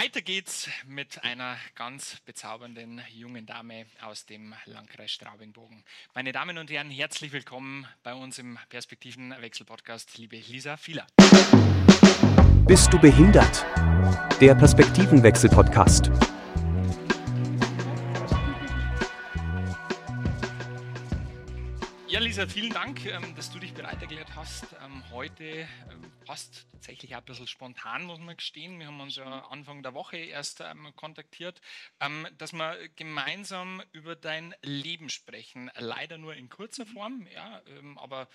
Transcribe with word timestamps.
Weiter 0.00 0.22
geht's 0.22 0.66
mit 0.86 1.24
einer 1.24 1.58
ganz 1.74 2.16
bezaubernden 2.24 3.02
jungen 3.12 3.44
Dame 3.44 3.84
aus 4.00 4.24
dem 4.24 4.54
Landkreis 4.64 5.10
Straubing-Bogen. 5.10 5.84
Meine 6.14 6.32
Damen 6.32 6.56
und 6.56 6.70
Herren, 6.70 6.88
herzlich 6.88 7.32
willkommen 7.32 7.86
bei 8.02 8.14
uns 8.14 8.38
im 8.38 8.58
Perspektivenwechsel-Podcast, 8.70 10.16
liebe 10.16 10.36
Lisa 10.36 10.78
Fieler. 10.78 11.06
Bist 12.66 12.90
du 12.90 12.98
behindert? 12.98 13.66
Der 14.40 14.54
Perspektivenwechsel-Podcast. 14.54 16.10
Lisa, 22.30 22.46
vielen 22.46 22.70
Dank, 22.70 23.04
ähm, 23.06 23.34
dass 23.34 23.50
du 23.50 23.58
dich 23.58 23.74
bereit 23.74 24.00
erklärt 24.00 24.36
hast. 24.36 24.76
Ähm, 24.84 25.02
heute 25.10 25.44
ähm, 25.90 26.12
passt 26.24 26.68
tatsächlich 26.70 27.16
auch 27.16 27.18
ein 27.18 27.24
bisschen 27.24 27.48
spontan, 27.48 28.04
muss 28.04 28.20
man 28.20 28.36
gestehen. 28.36 28.78
Wir 28.78 28.86
haben 28.86 29.00
uns 29.00 29.16
ja 29.16 29.46
Anfang 29.46 29.82
der 29.82 29.94
Woche 29.94 30.16
erst 30.16 30.62
kontaktiert, 30.94 31.60
dass 32.38 32.52
wir 32.52 32.88
gemeinsam 32.94 33.82
über 33.90 34.14
dein 34.14 34.54
Leben 34.62 35.08
sprechen. 35.08 35.72
Leider 35.74 36.18
nur 36.18 36.36
in 36.36 36.48
kurzer 36.48 36.86
Form, 36.86 37.26
ja, 37.34 37.62
aber 37.96 38.28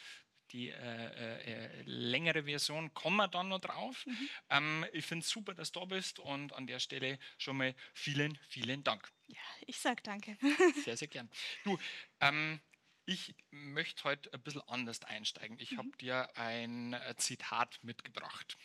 die 0.51 0.71
äh, 0.71 0.73
äh, 0.75 1.81
längere 1.85 2.43
Version 2.43 2.93
kommen 2.93 3.15
wir 3.15 3.29
dann 3.29 3.47
noch 3.47 3.59
drauf. 3.59 4.05
Mhm. 4.05 4.29
Ähm, 4.49 4.85
ich 4.91 5.05
finde 5.05 5.23
es 5.23 5.29
super, 5.29 5.53
dass 5.53 5.71
du 5.71 5.79
da 5.79 5.85
bist 5.85 6.19
und 6.19 6.51
an 6.51 6.67
der 6.67 6.79
Stelle 6.79 7.17
schon 7.37 7.55
mal 7.55 7.73
vielen, 7.93 8.37
vielen 8.49 8.83
Dank. 8.83 9.09
Ja, 9.27 9.39
ich 9.65 9.79
sage 9.79 10.03
danke. 10.03 10.37
Sehr, 10.83 10.97
sehr 10.97 11.07
gern. 11.07 11.29
Du, 11.63 11.79
ähm, 12.19 12.59
ich 13.05 13.35
möchte 13.51 14.03
heute 14.03 14.33
ein 14.33 14.41
bisschen 14.41 14.61
anders 14.67 15.03
einsteigen. 15.03 15.59
Ich 15.59 15.71
mhm. 15.71 15.77
habe 15.77 15.97
dir 15.99 16.37
ein 16.37 16.93
äh, 16.93 17.15
Zitat 17.17 17.79
mitgebracht. 17.83 18.57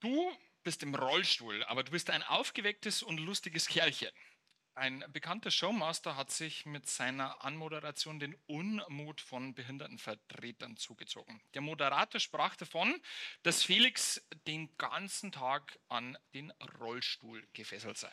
Du 0.00 0.30
bist 0.62 0.82
im 0.82 0.94
Rollstuhl, 0.94 1.64
aber 1.64 1.84
du 1.84 1.92
bist 1.92 2.10
ein 2.10 2.22
aufgewecktes 2.22 3.02
und 3.02 3.18
lustiges 3.18 3.68
Kerlchen. 3.68 4.10
Ein 4.74 5.02
bekannter 5.08 5.50
Showmaster 5.50 6.16
hat 6.16 6.30
sich 6.30 6.66
mit 6.66 6.86
seiner 6.86 7.42
Anmoderation 7.42 8.18
den 8.18 8.34
Unmut 8.46 9.22
von 9.22 9.54
Behindertenvertretern 9.54 10.76
zugezogen. 10.76 11.40
Der 11.54 11.62
Moderator 11.62 12.20
sprach 12.20 12.56
davon, 12.56 13.00
dass 13.42 13.62
Felix 13.62 14.22
den 14.46 14.76
ganzen 14.76 15.32
Tag 15.32 15.78
an 15.88 16.18
den 16.34 16.50
Rollstuhl 16.78 17.46
gefesselt 17.54 17.96
sei 17.96 18.12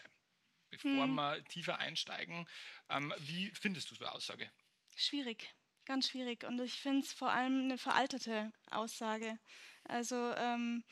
bevor 0.78 1.04
hm. 1.04 1.16
wir 1.16 1.44
tiefer 1.46 1.80
einsteigen. 1.80 2.48
Ähm, 2.90 3.14
wie 3.20 3.52
findest 3.52 3.92
du 3.92 3.96
so 3.96 4.06
eine 4.06 4.14
Aussage? 4.14 4.52
Schwierig, 4.96 5.54
ganz 5.86 6.10
schwierig. 6.10 6.44
Und 6.44 6.60
ich 6.60 6.74
finde 6.74 7.02
es 7.02 7.14
vor 7.14 7.32
allem 7.32 7.64
eine 7.64 7.78
veraltete 7.78 8.52
Aussage. 8.72 9.38
Also 9.86 10.16
ähm, 10.36 10.84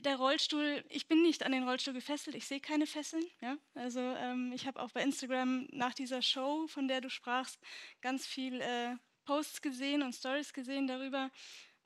der 0.00 0.16
Rollstuhl, 0.16 0.84
ich 0.88 1.06
bin 1.06 1.22
nicht 1.22 1.44
an 1.44 1.52
den 1.52 1.66
Rollstuhl 1.68 1.94
gefesselt, 1.94 2.36
ich 2.36 2.46
sehe 2.46 2.60
keine 2.60 2.86
Fesseln. 2.86 3.24
Ja? 3.40 3.56
Also 3.74 4.00
ähm, 4.00 4.52
ich 4.52 4.66
habe 4.66 4.80
auch 4.80 4.90
bei 4.90 5.02
Instagram 5.02 5.68
nach 5.70 5.94
dieser 5.94 6.22
Show, 6.22 6.66
von 6.66 6.88
der 6.88 7.00
du 7.00 7.10
sprachst, 7.10 7.60
ganz 8.00 8.26
viel 8.26 8.60
äh, 8.60 8.96
Posts 9.24 9.62
gesehen 9.62 10.02
und 10.02 10.14
Stories 10.14 10.52
gesehen 10.52 10.86
darüber. 10.86 11.30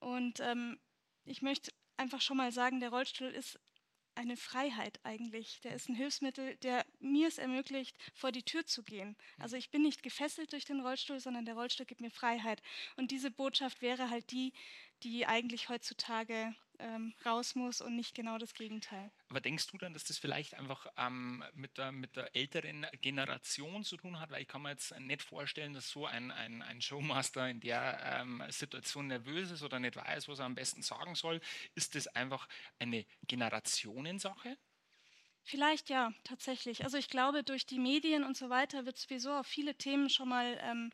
Und 0.00 0.40
ähm, 0.40 0.78
ich 1.24 1.42
möchte 1.42 1.72
einfach 1.96 2.20
schon 2.20 2.36
mal 2.36 2.52
sagen, 2.52 2.80
der 2.80 2.90
Rollstuhl 2.90 3.28
ist 3.28 3.60
eine 4.18 4.36
Freiheit 4.36 4.98
eigentlich. 5.04 5.60
Der 5.60 5.74
ist 5.74 5.88
ein 5.88 5.94
Hilfsmittel, 5.94 6.56
der 6.56 6.84
mir 6.98 7.28
es 7.28 7.38
ermöglicht, 7.38 7.96
vor 8.14 8.32
die 8.32 8.42
Tür 8.42 8.66
zu 8.66 8.82
gehen. 8.82 9.16
Also 9.38 9.56
ich 9.56 9.70
bin 9.70 9.82
nicht 9.82 10.02
gefesselt 10.02 10.52
durch 10.52 10.64
den 10.64 10.80
Rollstuhl, 10.80 11.20
sondern 11.20 11.44
der 11.44 11.54
Rollstuhl 11.54 11.86
gibt 11.86 12.00
mir 12.00 12.10
Freiheit. 12.10 12.60
Und 12.96 13.12
diese 13.12 13.30
Botschaft 13.30 13.80
wäre 13.80 14.10
halt 14.10 14.32
die, 14.32 14.52
die 15.04 15.24
eigentlich 15.26 15.68
heutzutage 15.68 16.52
ähm, 16.78 17.14
raus 17.24 17.54
muss 17.54 17.80
und 17.80 17.96
nicht 17.96 18.14
genau 18.14 18.38
das 18.38 18.54
Gegenteil. 18.54 19.10
Aber 19.28 19.40
denkst 19.40 19.66
du 19.68 19.78
dann, 19.78 19.92
dass 19.92 20.04
das 20.04 20.18
vielleicht 20.18 20.54
einfach 20.54 20.86
ähm, 20.96 21.44
mit, 21.54 21.78
der, 21.78 21.92
mit 21.92 22.16
der 22.16 22.34
älteren 22.34 22.86
Generation 23.00 23.84
zu 23.84 23.96
tun 23.96 24.20
hat? 24.20 24.30
Weil 24.30 24.42
ich 24.42 24.48
kann 24.48 24.62
mir 24.62 24.70
jetzt 24.70 24.98
nicht 24.98 25.22
vorstellen, 25.22 25.72
dass 25.72 25.90
so 25.90 26.06
ein, 26.06 26.30
ein, 26.30 26.62
ein 26.62 26.80
Showmaster 26.80 27.48
in 27.48 27.60
der 27.60 28.20
ähm, 28.20 28.42
Situation 28.48 29.08
nervös 29.08 29.50
ist 29.50 29.62
oder 29.62 29.78
nicht 29.78 29.96
weiß, 29.96 30.28
was 30.28 30.38
er 30.38 30.46
am 30.46 30.54
besten 30.54 30.82
sagen 30.82 31.14
soll. 31.14 31.40
Ist 31.74 31.94
das 31.94 32.06
einfach 32.08 32.48
eine 32.78 33.04
Generationensache? 33.26 34.56
Vielleicht 35.48 35.88
ja, 35.88 36.12
tatsächlich. 36.24 36.84
Also 36.84 36.98
ich 36.98 37.08
glaube, 37.08 37.42
durch 37.42 37.64
die 37.64 37.78
Medien 37.78 38.22
und 38.22 38.36
so 38.36 38.50
weiter 38.50 38.84
wird 38.84 38.98
sowieso 38.98 39.32
auf 39.32 39.46
viele 39.46 39.74
Themen 39.74 40.10
schon 40.10 40.28
mal 40.28 40.58
ähm, 40.60 40.90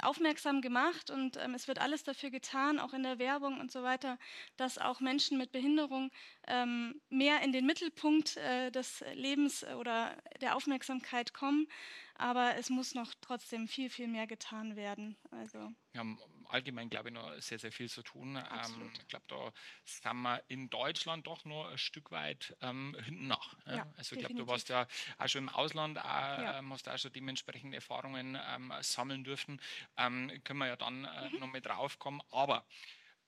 aufmerksam 0.00 0.60
gemacht 0.60 1.08
und 1.08 1.36
ähm, 1.36 1.54
es 1.54 1.68
wird 1.68 1.78
alles 1.78 2.02
dafür 2.02 2.30
getan, 2.30 2.80
auch 2.80 2.94
in 2.94 3.04
der 3.04 3.20
Werbung 3.20 3.60
und 3.60 3.70
so 3.70 3.84
weiter, 3.84 4.18
dass 4.56 4.76
auch 4.76 4.98
Menschen 4.98 5.38
mit 5.38 5.52
Behinderung 5.52 6.10
ähm, 6.48 7.00
mehr 7.10 7.42
in 7.42 7.52
den 7.52 7.64
Mittelpunkt 7.64 8.36
äh, 8.38 8.72
des 8.72 9.04
Lebens 9.14 9.62
oder 9.78 10.16
der 10.40 10.56
Aufmerksamkeit 10.56 11.32
kommen. 11.32 11.68
Aber 12.16 12.56
es 12.56 12.70
muss 12.70 12.96
noch 12.96 13.14
trotzdem 13.20 13.68
viel, 13.68 13.88
viel 13.88 14.08
mehr 14.08 14.26
getan 14.26 14.74
werden. 14.74 15.16
Also. 15.30 15.72
Haben 15.96 16.18
allgemein, 16.52 16.90
glaube 16.90 17.08
ich, 17.08 17.14
noch 17.14 17.32
sehr, 17.40 17.58
sehr 17.58 17.72
viel 17.72 17.88
zu 17.88 18.02
tun. 18.02 18.36
Ähm, 18.36 18.90
ich 18.94 19.08
glaube, 19.08 19.24
da 19.28 19.52
sind 19.84 20.16
wir 20.22 20.42
in 20.48 20.70
Deutschland 20.70 21.26
doch 21.26 21.44
noch 21.44 21.70
ein 21.70 21.78
Stück 21.78 22.10
weit 22.10 22.56
ähm, 22.60 22.96
hinten 23.04 23.26
nach. 23.26 23.56
Ja? 23.66 23.76
Ja, 23.76 23.86
also 23.96 24.14
ich 24.14 24.20
glaube, 24.20 24.34
du 24.34 24.46
warst 24.46 24.68
ja 24.68 24.86
auch 25.18 25.28
schon 25.28 25.44
im 25.44 25.48
Ausland, 25.48 25.98
auch, 25.98 26.04
ja. 26.04 26.58
ähm, 26.58 26.72
hast 26.72 26.88
auch 26.88 26.98
schon 26.98 27.12
dementsprechende 27.12 27.76
Erfahrungen 27.76 28.38
ähm, 28.48 28.72
sammeln 28.80 29.24
dürfen. 29.24 29.60
Ähm, 29.96 30.30
können 30.44 30.58
wir 30.58 30.66
ja 30.66 30.76
dann 30.76 31.04
äh, 31.04 31.30
mhm. 31.30 31.40
noch 31.40 31.48
mit 31.48 31.66
drauf 31.66 31.98
kommen. 31.98 32.22
Aber 32.30 32.64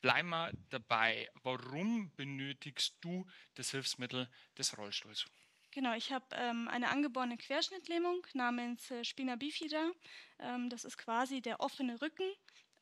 bleiben 0.01 0.29
wir 0.29 0.53
dabei. 0.71 1.31
Warum 1.43 2.15
benötigst 2.15 2.97
du 3.01 3.27
das 3.55 3.71
Hilfsmittel 3.71 4.29
des 4.59 4.77
Rollstuhls? 4.77 5.27
Genau, 5.75 5.93
ich 5.95 6.13
habe 6.13 6.25
ähm, 6.37 6.69
eine 6.69 6.89
angeborene 6.89 7.37
Querschnittlähmung 7.37 8.25
namens 8.33 8.93
äh, 8.93 9.03
Spina 9.03 9.35
bifida. 9.35 9.91
Ähm, 10.39 10.71
das 10.71 10.85
ist 10.85 10.99
quasi 10.99 11.41
der 11.41 11.59
offene 11.59 12.01
Rücken. 12.01 12.31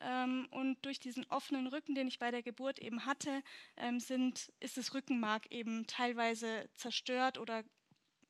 Ähm, 0.03 0.47
und 0.51 0.83
durch 0.85 0.99
diesen 0.99 1.25
offenen 1.29 1.67
Rücken, 1.67 1.95
den 1.95 2.07
ich 2.07 2.19
bei 2.19 2.29
der 2.29 2.43
Geburt 2.43 2.79
eben 2.79 3.05
hatte, 3.05 3.41
ähm, 3.77 3.99
sind, 3.99 4.51
ist 4.59 4.77
das 4.77 4.93
Rückenmark 4.93 5.49
eben 5.51 5.87
teilweise 5.87 6.69
zerstört 6.75 7.37
oder 7.37 7.63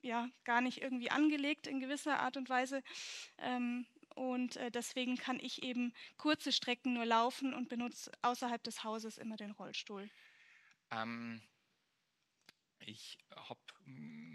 ja, 0.01 0.29
gar 0.43 0.61
nicht 0.61 0.81
irgendwie 0.81 1.09
angelegt 1.09 1.65
in 1.65 1.79
gewisser 1.79 2.19
Art 2.19 2.37
und 2.37 2.49
Weise. 2.49 2.83
Ähm, 3.37 3.87
und 4.15 4.57
äh, 4.57 4.69
deswegen 4.69 5.17
kann 5.17 5.39
ich 5.39 5.63
eben 5.63 5.93
kurze 6.17 6.51
Strecken 6.51 6.93
nur 6.93 7.05
laufen 7.05 7.53
und 7.53 7.69
benutze 7.69 8.11
außerhalb 8.21 8.61
des 8.63 8.83
Hauses 8.83 9.17
immer 9.17 9.37
den 9.37 9.51
Rollstuhl. 9.51 10.09
Ähm, 10.91 11.41
ich 12.79 13.17
habe, 13.35 13.59
mm, 13.85 14.32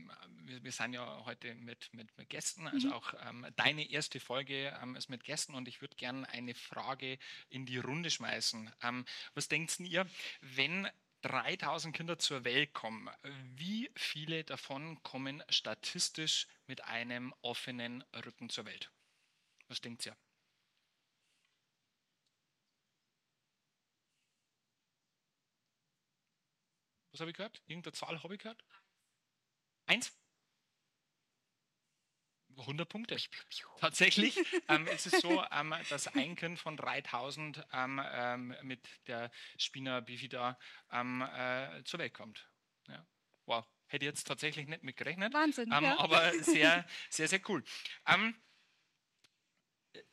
wir, 0.48 0.64
wir 0.64 0.72
sind 0.72 0.94
ja 0.94 1.24
heute 1.24 1.54
mit, 1.54 1.92
mit, 1.92 2.16
mit 2.16 2.28
Gästen, 2.28 2.66
also 2.66 2.88
mhm. 2.88 2.92
auch 2.94 3.14
ähm, 3.26 3.46
deine 3.56 3.88
erste 3.88 4.18
Folge 4.20 4.76
ähm, 4.82 4.96
ist 4.96 5.08
mit 5.08 5.24
Gästen 5.24 5.54
und 5.54 5.68
ich 5.68 5.80
würde 5.80 5.96
gerne 5.96 6.28
eine 6.30 6.54
Frage 6.54 7.18
in 7.50 7.66
die 7.66 7.78
Runde 7.78 8.10
schmeißen. 8.10 8.72
Ähm, 8.82 9.04
was 9.34 9.48
denkt 9.48 9.78
ihr, 9.80 10.06
wenn 10.40 10.88
3000 11.22 11.94
Kinder 11.94 12.18
zur 12.18 12.44
Welt 12.44 12.72
kommen, 12.72 13.10
wie 13.56 13.90
viele 13.94 14.44
davon 14.44 15.02
kommen 15.02 15.42
statistisch 15.48 16.46
mit 16.66 16.84
einem 16.84 17.34
offenen 17.42 18.02
Rücken 18.24 18.48
zur 18.48 18.64
Welt? 18.64 18.90
Was 19.68 19.80
denkt 19.80 20.06
ihr? 20.06 20.16
Was 27.12 27.20
habe 27.20 27.30
ich 27.30 27.36
gehört? 27.36 27.60
Irgendeine 27.66 27.92
Zahl 27.94 28.22
habe 28.22 28.34
ich 28.34 28.40
gehört? 28.40 28.64
Eins? 29.86 30.12
100 32.60 32.88
Punkte. 32.88 33.16
Tatsächlich 33.80 34.38
ähm, 34.68 34.86
ist 34.88 35.06
es 35.06 35.20
so, 35.20 35.42
ähm, 35.52 35.74
dass 35.90 36.08
ein 36.08 36.36
Kind 36.36 36.58
von 36.58 36.76
3000 36.76 37.64
ähm, 37.72 38.00
ähm, 38.12 38.54
mit 38.62 38.80
der 39.06 39.30
Spina 39.56 40.00
bifida 40.00 40.58
ähm, 40.92 41.22
äh, 41.22 41.82
zur 41.84 42.00
Welt 42.00 42.14
kommt. 42.14 42.48
Ja. 42.88 43.06
Wow, 43.46 43.64
hätte 43.86 44.04
jetzt 44.04 44.26
tatsächlich 44.26 44.66
nicht 44.68 44.82
mitgerechnet. 44.82 45.32
Wahnsinn. 45.34 45.72
Ähm, 45.72 45.84
ja. 45.84 45.98
Aber 45.98 46.32
sehr, 46.42 46.86
sehr, 47.10 47.28
sehr 47.28 47.40
cool. 47.48 47.62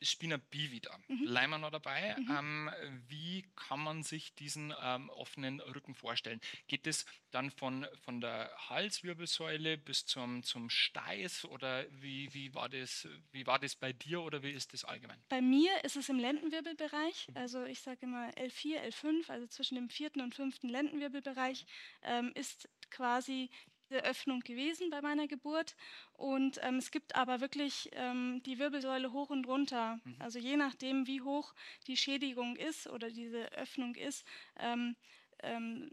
Spina 0.02 0.38
bivida, 0.38 0.98
mhm. 1.08 1.26
bleiben 1.26 1.52
wir 1.52 1.58
noch 1.58 1.72
dabei. 1.72 2.16
Mhm. 2.18 2.36
Ähm, 2.38 2.72
wie 3.08 3.46
kann 3.56 3.80
man 3.80 4.04
sich 4.04 4.36
diesen 4.36 4.74
ähm, 4.82 5.10
offenen 5.10 5.60
Rücken 5.60 5.96
vorstellen? 5.96 6.42
Geht 6.68 6.88
es 6.88 7.06
dann 7.32 7.52
von, 7.52 7.88
von 8.04 8.22
der 8.22 8.52
Halswirbelsäule 8.70 9.78
bis 9.78 10.06
zum, 10.06 10.44
zum 10.44 10.70
Steiß 10.70 11.46
oder 11.46 11.86
wie, 11.92 12.34
wie, 12.34 12.54
war 12.54 12.70
das, 12.70 13.08
wie 13.32 13.46
war 13.46 13.60
das 13.60 13.76
bei 13.76 13.94
dir 13.94 14.22
oder 14.22 14.44
wie 14.44 14.52
ist 14.52 14.74
das 14.74 14.86
allgemein? 14.86 15.22
Bei 15.30 15.42
mir 15.42 15.84
ist 15.84 15.96
es 15.96 16.10
im 16.10 16.20
Lendenwirbelbereich, 16.20 17.28
mhm. 17.30 17.38
also 17.38 17.64
ich 17.66 17.82
sage 17.82 18.00
immer 18.04 18.30
L4, 18.32 18.82
L5, 18.88 19.30
also 19.30 19.48
zwischen 19.48 19.76
dem 19.76 19.90
vierten 19.90 20.22
und 20.22 20.36
fünften 20.36 20.70
Lendenwirbelbereich 20.70 21.66
ähm, 22.04 22.32
ist 22.36 22.70
quasi 22.90 23.50
diese 23.90 24.04
Öffnung 24.04 24.42
gewesen 24.42 24.90
bei 24.90 25.02
meiner 25.02 25.28
Geburt. 25.28 25.76
Und 26.14 26.60
ähm, 26.64 26.78
es 26.78 26.92
gibt 26.92 27.16
aber 27.16 27.42
wirklich 27.42 27.90
ähm, 27.94 28.42
die 28.46 28.60
Wirbelsäule 28.60 29.12
hoch 29.12 29.30
und 29.30 29.48
runter. 29.48 30.00
Mhm. 30.04 30.16
Also 30.20 30.40
je 30.40 30.58
nachdem, 30.58 31.08
wie 31.08 31.22
hoch 31.22 31.54
die 31.88 31.98
Schädigung 31.98 32.56
ist 32.56 32.88
oder 32.88 33.10
diese 33.10 33.52
Öffnung 33.54 33.96
ist, 33.96 34.26
ähm, 34.58 34.96
ähm 35.44 35.92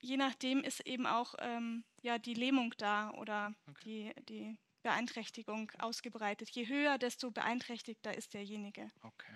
je 0.00 0.16
nachdem 0.16 0.62
ist 0.62 0.86
eben 0.86 1.06
auch 1.06 1.34
ähm, 1.40 1.84
ja, 2.02 2.18
die 2.18 2.34
Lähmung 2.34 2.72
da 2.78 3.10
oder 3.14 3.52
okay. 3.68 4.14
die, 4.16 4.24
die 4.26 4.58
Beeinträchtigung 4.82 5.72
ausgebreitet. 5.78 6.50
Je 6.50 6.68
höher, 6.68 6.98
desto 6.98 7.32
beeinträchtigter 7.32 8.16
ist 8.16 8.32
derjenige. 8.32 8.90
Okay. 9.02 9.34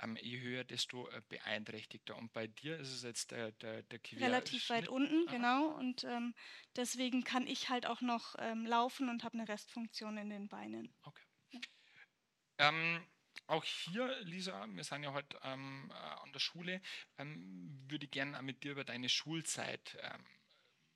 Ähm, 0.00 0.16
je 0.20 0.40
höher, 0.40 0.64
desto 0.64 1.08
äh, 1.08 1.22
beeinträchtigter. 1.28 2.16
Und 2.16 2.32
bei 2.32 2.46
dir 2.46 2.78
ist 2.78 2.92
es 2.92 3.02
jetzt 3.02 3.30
der, 3.32 3.52
der, 3.52 3.82
der 3.82 4.00
Relativ 4.20 4.70
weit 4.70 4.88
unten, 4.88 5.26
Aha. 5.26 5.34
genau. 5.34 5.68
Und 5.76 6.04
ähm, 6.04 6.34
deswegen 6.76 7.24
kann 7.24 7.46
ich 7.46 7.68
halt 7.68 7.86
auch 7.86 8.00
noch 8.00 8.36
ähm, 8.38 8.64
laufen 8.64 9.08
und 9.08 9.24
habe 9.24 9.38
eine 9.38 9.48
Restfunktion 9.48 10.16
in 10.16 10.30
den 10.30 10.48
Beinen. 10.48 10.94
Okay. 11.02 11.24
Ja. 11.50 11.60
Ähm, 12.58 13.04
auch 13.46 13.64
hier, 13.64 14.20
Lisa, 14.22 14.66
wir 14.68 14.84
sind 14.84 15.02
ja 15.02 15.12
heute 15.12 15.38
ähm, 15.42 15.90
äh, 15.90 15.94
an 15.94 16.32
der 16.32 16.40
Schule, 16.40 16.80
ähm, 17.18 17.84
würde 17.88 18.04
ich 18.04 18.10
gerne 18.10 18.40
mit 18.42 18.62
dir 18.62 18.72
über 18.72 18.84
deine 18.84 19.08
Schulzeit 19.08 19.96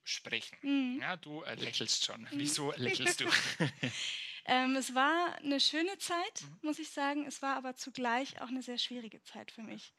sprechen. 0.04 0.58
Mhm. 0.62 1.00
Ja, 1.00 1.16
du 1.16 1.42
äh, 1.42 1.54
lächelst 1.54 2.04
schon. 2.04 2.22
Mhm. 2.22 2.28
Wieso 2.32 2.72
lächelst 2.76 3.20
du? 3.20 3.26
Ähm, 4.44 4.76
es 4.76 4.94
war 4.94 5.36
eine 5.36 5.60
schöne 5.60 5.98
Zeit, 5.98 6.42
mhm. 6.42 6.58
muss 6.62 6.78
ich 6.78 6.90
sagen. 6.90 7.26
Es 7.26 7.42
war 7.42 7.56
aber 7.56 7.76
zugleich 7.76 8.40
auch 8.40 8.48
eine 8.48 8.62
sehr 8.62 8.78
schwierige 8.78 9.22
Zeit 9.22 9.50
für 9.50 9.62
mich. 9.62 9.94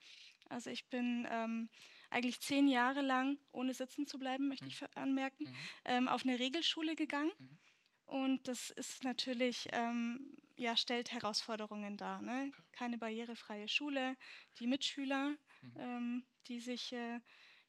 Also 0.50 0.70
ich 0.70 0.90
bin 0.90 1.28
ähm, 1.30 1.70
eigentlich 2.10 2.42
zehn 2.42 2.68
Jahre 2.68 3.02
lang, 3.02 3.38
ohne 3.52 3.74
sitzen 3.74 4.06
zu 4.06 4.20
bleiben, 4.20 4.48
möchte 4.48 4.66
mhm. 4.66 4.72
ich 4.72 4.98
anmerken, 4.98 5.46
mhm. 5.46 5.56
ähm, 5.86 6.08
auf 6.08 6.24
eine 6.24 6.40
Regelschule 6.40 6.96
gegangen. 6.96 7.32
Mhm. 7.40 7.58
Und 8.06 8.48
das 8.48 8.70
ist 8.70 9.04
natürlich, 9.04 9.68
ähm, 9.72 10.38
ja, 10.56 10.78
stellt 10.78 11.12
Herausforderungen 11.12 11.98
dar. 11.98 12.22
Ne? 12.22 12.52
Keine 12.72 12.98
barrierefreie 12.98 13.68
Schule, 13.68 14.16
die 14.60 14.68
Mitschüler, 14.68 15.30
mhm. 15.62 15.74
ähm, 15.78 16.26
die 16.48 16.60
sich 16.60 16.92
äh, 16.94 17.20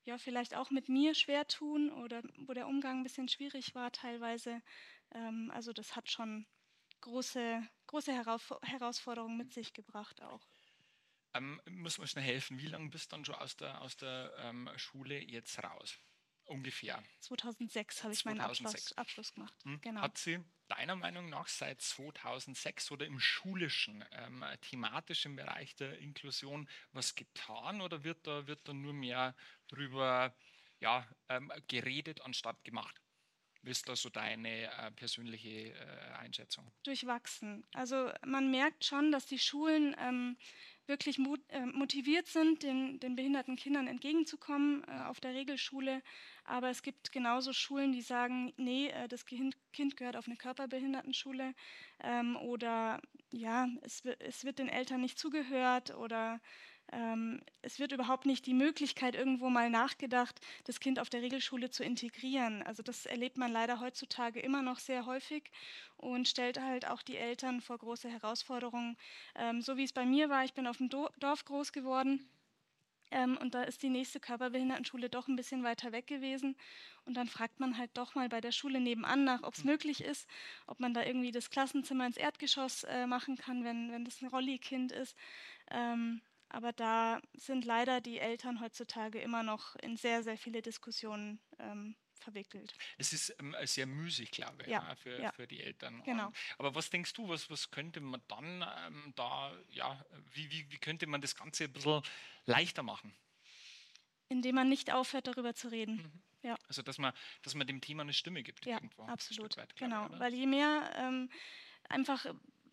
ja 0.04 0.18
vielleicht 0.18 0.54
auch 0.54 0.70
mit 0.70 0.88
mir 0.88 1.14
schwer 1.14 1.46
tun 1.46 1.90
oder 1.90 2.22
wo 2.46 2.52
der 2.52 2.66
Umgang 2.66 2.98
ein 2.98 3.02
bisschen 3.04 3.28
schwierig 3.28 3.74
war 3.74 3.90
teilweise. 3.92 4.60
Ähm, 5.12 5.50
also 5.54 5.72
das 5.72 5.96
hat 5.96 6.10
schon 6.10 6.46
große, 7.04 7.62
große 7.86 8.12
Herausforderungen 8.12 9.36
mit 9.36 9.52
sich 9.52 9.72
gebracht 9.72 10.22
auch. 10.22 10.40
Ähm, 11.34 11.60
muss 11.68 11.98
man 11.98 12.06
schnell 12.06 12.24
helfen, 12.24 12.58
wie 12.58 12.66
lange 12.66 12.88
bist 12.88 13.12
du 13.12 13.16
dann 13.16 13.24
schon 13.24 13.34
aus 13.34 13.56
der, 13.56 13.80
aus 13.82 13.96
der 13.96 14.32
ähm, 14.38 14.70
Schule 14.76 15.20
jetzt 15.20 15.62
raus? 15.62 15.98
Ungefähr. 16.46 17.02
2006 17.20 18.04
habe 18.04 18.12
ich 18.12 18.20
2006. 18.20 18.24
meinen 18.24 18.40
Abschluss, 18.40 18.92
Abschluss 18.98 19.32
gemacht. 19.32 19.54
Hm. 19.64 19.80
Genau. 19.80 20.00
Hat 20.02 20.18
sie 20.18 20.40
deiner 20.68 20.96
Meinung 20.96 21.28
nach 21.28 21.48
seit 21.48 21.80
2006 21.80 22.90
oder 22.90 23.06
im 23.06 23.18
schulischen, 23.18 24.04
ähm, 24.12 24.44
thematischen 24.60 25.36
Bereich 25.36 25.74
der 25.76 25.98
Inklusion 25.98 26.68
was 26.92 27.14
getan 27.14 27.80
oder 27.80 28.04
wird 28.04 28.26
da, 28.26 28.46
wird 28.46 28.66
da 28.68 28.72
nur 28.72 28.92
mehr 28.92 29.34
drüber 29.68 30.34
ja, 30.80 31.06
ähm, 31.28 31.52
geredet 31.66 32.20
anstatt 32.20 32.62
gemacht? 32.64 33.00
Da 33.64 33.96
so 33.96 34.08
deine 34.08 34.64
äh, 34.64 34.90
persönliche 34.92 35.70
äh, 35.70 35.74
Einschätzung? 36.18 36.70
Durchwachsen. 36.82 37.64
Also 37.72 38.10
man 38.26 38.50
merkt 38.50 38.84
schon, 38.84 39.10
dass 39.10 39.26
die 39.26 39.38
Schulen 39.38 39.96
ähm, 39.98 40.36
wirklich 40.86 41.18
mot 41.18 41.40
äh, 41.48 41.64
motiviert 41.66 42.26
sind, 42.26 42.62
den, 42.62 43.00
den, 43.00 43.16
behinderten 43.16 43.56
Kindern 43.56 43.86
entgegenzukommen 43.86 44.84
äh, 44.86 45.04
auf 45.04 45.20
der 45.20 45.34
Regelschule. 45.34 46.02
Aber 46.44 46.68
es 46.68 46.82
gibt 46.82 47.10
genauso 47.10 47.52
Schulen, 47.52 47.92
die 47.92 48.02
sagen, 48.02 48.52
nee, 48.56 48.88
äh, 48.88 49.08
das 49.08 49.24
Kind, 49.24 49.56
kind 49.72 49.96
gehört 49.96 50.16
auf 50.16 50.26
eine 50.26 50.36
Körperbehindertenschule 50.36 51.54
ähm, 52.02 52.36
oder 52.36 53.00
ja, 53.30 53.66
es, 53.82 54.02
es 54.18 54.44
wird 54.44 54.58
den 54.58 54.68
Eltern 54.68 55.00
nicht 55.00 55.18
zugehört 55.18 55.94
oder 55.94 56.40
es 57.62 57.78
wird 57.78 57.92
überhaupt 57.92 58.26
nicht 58.26 58.46
die 58.46 58.54
Möglichkeit 58.54 59.14
irgendwo 59.14 59.48
mal 59.48 59.70
nachgedacht, 59.70 60.40
das 60.64 60.80
Kind 60.80 61.00
auf 61.00 61.08
der 61.08 61.22
Regelschule 61.22 61.70
zu 61.70 61.82
integrieren. 61.82 62.62
Also 62.62 62.82
das 62.82 63.06
erlebt 63.06 63.36
man 63.36 63.50
leider 63.50 63.80
heutzutage 63.80 64.38
immer 64.40 64.62
noch 64.62 64.78
sehr 64.78 65.06
häufig 65.06 65.50
und 65.96 66.28
stellt 66.28 66.60
halt 66.60 66.86
auch 66.86 67.02
die 67.02 67.16
Eltern 67.16 67.60
vor 67.60 67.78
große 67.78 68.08
Herausforderungen. 68.08 68.96
Ähm, 69.34 69.62
so 69.62 69.76
wie 69.76 69.84
es 69.84 69.92
bei 69.92 70.04
mir 70.04 70.28
war, 70.28 70.44
ich 70.44 70.54
bin 70.54 70.66
auf 70.66 70.76
dem 70.76 70.88
Dorf 70.88 71.44
groß 71.44 71.72
geworden. 71.72 72.28
Ähm, 73.10 73.36
und 73.38 73.54
da 73.54 73.62
ist 73.62 73.82
die 73.82 73.90
nächste 73.90 74.20
Körperbehindertenschule 74.20 75.08
doch 75.08 75.28
ein 75.28 75.36
bisschen 75.36 75.62
weiter 75.62 75.92
weg 75.92 76.06
gewesen. 76.06 76.56
Und 77.04 77.14
dann 77.14 77.28
fragt 77.28 77.60
man 77.60 77.78
halt 77.78 77.90
doch 77.94 78.14
mal 78.14 78.28
bei 78.28 78.40
der 78.40 78.52
Schule 78.52 78.80
nebenan 78.80 79.24
nach, 79.24 79.42
ob 79.42 79.54
es 79.54 79.64
möglich 79.64 80.02
ist, 80.02 80.28
ob 80.66 80.80
man 80.80 80.94
da 80.94 81.02
irgendwie 81.04 81.30
das 81.30 81.50
Klassenzimmer 81.50 82.06
ins 82.06 82.16
Erdgeschoss 82.16 82.84
äh, 82.84 83.06
machen 83.06 83.36
kann, 83.36 83.64
wenn, 83.64 83.92
wenn 83.92 84.04
das 84.04 84.20
ein 84.20 84.28
Rolli-Kind 84.28 84.92
ist. 84.92 85.16
Aber 86.54 86.72
da 86.72 87.20
sind 87.32 87.64
leider 87.64 88.00
die 88.00 88.20
Eltern 88.20 88.60
heutzutage 88.60 89.18
immer 89.20 89.42
noch 89.42 89.74
in 89.76 89.96
sehr, 89.96 90.22
sehr 90.22 90.38
viele 90.38 90.62
Diskussionen 90.62 91.40
ähm, 91.58 91.96
verwickelt. 92.20 92.72
Es 92.96 93.12
ist 93.12 93.34
ähm, 93.40 93.56
sehr 93.64 93.86
müßig, 93.86 94.30
glaube 94.30 94.62
ich, 94.62 94.68
ja, 94.68 94.94
für, 94.94 95.20
ja. 95.20 95.32
für 95.32 95.48
die 95.48 95.60
Eltern. 95.60 96.00
Genau. 96.04 96.28
Und, 96.28 96.36
aber 96.58 96.76
was 96.76 96.90
denkst 96.90 97.12
du, 97.14 97.28
was, 97.28 97.50
was 97.50 97.72
könnte 97.72 98.00
man 98.00 98.22
dann 98.28 98.64
ähm, 98.86 99.12
da, 99.16 99.52
ja, 99.70 100.06
wie, 100.30 100.48
wie, 100.52 100.70
wie 100.70 100.78
könnte 100.78 101.08
man 101.08 101.20
das 101.20 101.34
Ganze 101.34 101.64
ein 101.64 101.72
bisschen 101.72 102.02
leichter 102.46 102.84
machen? 102.84 103.12
Indem 104.28 104.54
man 104.54 104.68
nicht 104.68 104.92
aufhört, 104.92 105.26
darüber 105.26 105.54
zu 105.54 105.72
reden. 105.72 105.96
Mhm. 105.96 106.22
Ja. 106.50 106.56
Also, 106.68 106.82
dass 106.82 106.98
man, 106.98 107.12
dass 107.42 107.56
man 107.56 107.66
dem 107.66 107.80
Thema 107.80 108.02
eine 108.02 108.12
Stimme 108.12 108.44
gibt. 108.44 108.64
Ja, 108.64 108.76
irgendwo, 108.76 109.02
absolut. 109.06 109.56
Weit, 109.56 109.74
genau, 109.74 110.06
ich, 110.06 110.20
weil 110.20 110.34
je 110.34 110.46
mehr 110.46 110.88
ähm, 110.94 111.30
einfach 111.88 112.26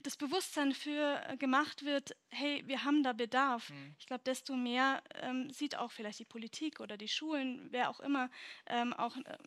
das 0.03 0.17
Bewusstsein 0.17 0.73
für 0.73 1.21
äh, 1.27 1.37
gemacht 1.37 1.83
wird, 1.83 2.15
hey, 2.29 2.63
wir 2.65 2.83
haben 2.83 3.03
da 3.03 3.13
Bedarf. 3.13 3.69
Mhm. 3.69 3.95
Ich 3.99 4.07
glaube, 4.07 4.23
desto 4.25 4.55
mehr 4.55 5.01
ähm, 5.21 5.49
sieht 5.49 5.77
auch 5.77 5.91
vielleicht 5.91 6.19
die 6.19 6.25
Politik 6.25 6.79
oder 6.79 6.97
die 6.97 7.07
Schulen, 7.07 7.67
wer 7.71 7.89
auch 7.89 7.99
immer, 7.99 8.29
ähm, 8.67 8.93
auch 8.93 9.15
äh, 9.17 9.37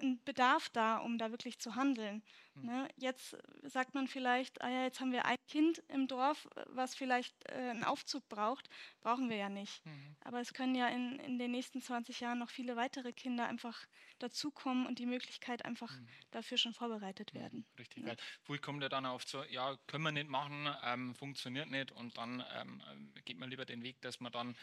ein 0.00 0.22
Bedarf 0.24 0.68
da, 0.70 0.98
um 0.98 1.18
da 1.18 1.30
wirklich 1.30 1.58
zu 1.58 1.74
handeln. 1.74 2.22
Mhm. 2.54 2.66
Ne? 2.66 2.88
Jetzt 2.96 3.36
sagt 3.62 3.94
man 3.94 4.08
vielleicht, 4.08 4.60
ah 4.62 4.68
ja, 4.68 4.82
jetzt 4.84 5.00
haben 5.00 5.12
wir 5.12 5.24
ein 5.24 5.36
Kind 5.48 5.82
im 5.88 6.08
Dorf, 6.08 6.48
was 6.66 6.94
vielleicht 6.94 7.34
äh, 7.50 7.70
einen 7.70 7.84
Aufzug 7.84 8.28
braucht. 8.28 8.68
Brauchen 9.00 9.30
wir 9.30 9.36
ja 9.36 9.48
nicht. 9.48 9.84
Mhm. 9.84 10.16
Aber 10.20 10.40
es 10.40 10.52
können 10.52 10.74
ja 10.74 10.88
in, 10.88 11.18
in 11.20 11.38
den 11.38 11.50
nächsten 11.50 11.80
20 11.80 12.20
Jahren 12.20 12.38
noch 12.38 12.50
viele 12.50 12.76
weitere 12.76 13.12
Kinder 13.12 13.46
einfach 13.46 13.86
dazukommen 14.18 14.86
und 14.86 14.98
die 14.98 15.06
Möglichkeit 15.06 15.64
einfach 15.64 15.92
mhm. 15.92 16.08
dafür 16.30 16.58
schon 16.58 16.74
vorbereitet 16.74 17.32
mhm. 17.34 17.38
werden. 17.38 17.66
Richtig, 17.78 18.04
ja. 18.04 18.10
weil 18.10 18.16
wo 18.44 18.56
kommt 18.58 18.82
ja 18.82 18.88
dann 18.88 19.06
oft 19.06 19.28
so, 19.28 19.44
ja, 19.44 19.76
können 19.86 20.04
wir 20.04 20.12
nicht 20.12 20.28
machen, 20.28 20.68
ähm, 20.84 21.14
funktioniert 21.14 21.70
nicht 21.70 21.92
und 21.92 22.16
dann 22.16 22.44
ähm, 22.54 23.12
geht 23.24 23.38
man 23.38 23.50
lieber 23.50 23.64
den 23.64 23.82
Weg, 23.82 24.00
dass 24.02 24.20
man 24.20 24.32
dann 24.32 24.56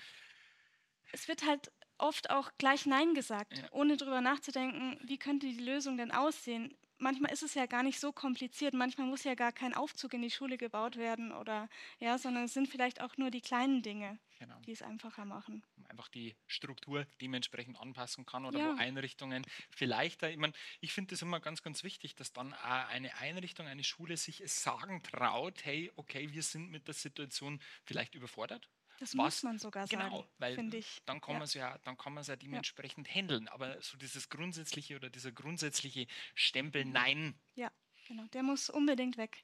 es 1.13 1.27
wird 1.27 1.45
halt 1.45 1.71
oft 2.03 2.29
auch 2.29 2.51
gleich 2.57 2.85
Nein 2.85 3.13
gesagt, 3.13 3.57
ja. 3.57 3.63
ohne 3.71 3.97
darüber 3.97 4.21
nachzudenken, 4.21 5.00
wie 5.03 5.17
könnte 5.17 5.47
die 5.47 5.63
Lösung 5.63 5.97
denn 5.97 6.11
aussehen. 6.11 6.75
Manchmal 7.00 7.31
ist 7.31 7.44
es 7.44 7.53
ja 7.53 7.65
gar 7.65 7.83
nicht 7.83 8.00
so 8.00 8.11
kompliziert, 8.11 8.73
manchmal 8.73 9.07
muss 9.07 9.23
ja 9.23 9.35
gar 9.35 9.51
kein 9.51 9.73
Aufzug 9.73 10.13
in 10.13 10.21
die 10.21 10.30
Schule 10.30 10.57
gebaut 10.57 10.95
werden 10.97 11.31
oder 11.31 11.68
ja, 11.99 12.18
sondern 12.18 12.45
es 12.45 12.54
sind 12.54 12.68
vielleicht 12.68 13.01
auch 13.01 13.18
nur 13.18 13.31
die 13.31 13.42
kleinen 13.42 13.81
Dinge, 13.81 14.19
genau. 14.40 14.59
die 14.61 14.71
es 14.71 14.81
einfacher 14.81 15.25
machen. 15.25 15.63
Einfach 15.90 16.07
die 16.07 16.35
Struktur 16.47 17.06
dementsprechend 17.21 17.80
anpassen 17.80 18.25
kann 18.25 18.45
oder 18.45 18.59
ja. 18.59 18.73
wo 18.73 18.80
Einrichtungen 18.80 19.45
vielleicht, 19.69 20.23
ich, 20.23 20.37
mein, 20.37 20.54
ich 20.81 20.94
finde 20.94 21.11
das 21.11 21.21
immer 21.21 21.40
ganz, 21.40 21.63
ganz 21.63 21.83
wichtig, 21.83 22.16
dass 22.16 22.33
dann 22.33 22.54
eine 22.54 23.16
Einrichtung, 23.18 23.68
eine 23.68 23.83
Schule 23.83 24.18
sich 24.18 24.44
sagen 24.45 25.04
traut, 25.04 25.66
hey, 25.66 25.92
okay, 25.95 26.31
wir 26.31 26.44
sind 26.44 26.69
mit 26.69 26.87
der 26.87 26.94
Situation 26.94 27.61
vielleicht 27.83 28.16
überfordert 28.16 28.69
das 28.99 29.18
was, 29.18 29.25
muss 29.25 29.44
man 29.44 29.59
sogar 29.59 29.87
genau, 29.87 30.09
sagen, 30.09 30.30
weil 30.37 30.56
finde 30.56 30.78
ich. 30.78 31.02
Dann 31.06 31.19
kann 31.19 31.35
man 31.35 31.44
es 31.44 31.54
ja, 31.54 31.78
dann 31.80 31.97
kann 31.97 32.13
man 32.13 32.21
es 32.21 32.28
ja 32.28 32.35
dementsprechend 32.35 33.07
ja. 33.07 33.16
handeln. 33.16 33.47
Aber 33.49 33.81
so 33.81 33.97
dieses 33.97 34.30
grundsätzliche 34.30 34.95
oder 34.95 35.09
dieser 35.09 35.31
grundsätzliche 35.31 36.07
Stempel, 36.35 36.85
mhm. 36.85 36.92
nein. 36.92 37.40
Ja, 37.56 37.71
genau. 38.07 38.25
Der 38.28 38.44
muss 38.44 38.69
unbedingt 38.69 39.18
weg. 39.18 39.44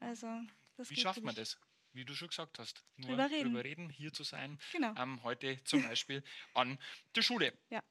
Also, 0.00 0.26
Wie 0.78 0.96
schafft 0.96 1.22
man 1.22 1.34
das? 1.34 1.58
Wie 1.94 2.04
du 2.04 2.14
schon 2.14 2.28
gesagt 2.28 2.58
hast, 2.58 2.84
nur 2.96 3.10
drüber 3.10 3.30
reden, 3.30 3.44
drüber 3.50 3.64
reden 3.64 3.88
hier 3.88 4.12
zu 4.12 4.24
sein. 4.24 4.58
Genau. 4.72 4.94
Ähm, 4.96 5.22
heute 5.22 5.62
zum 5.64 5.82
Beispiel 5.88 6.22
an 6.52 6.78
der 7.14 7.22
Schule. 7.22 7.56
Ja. 7.70 7.82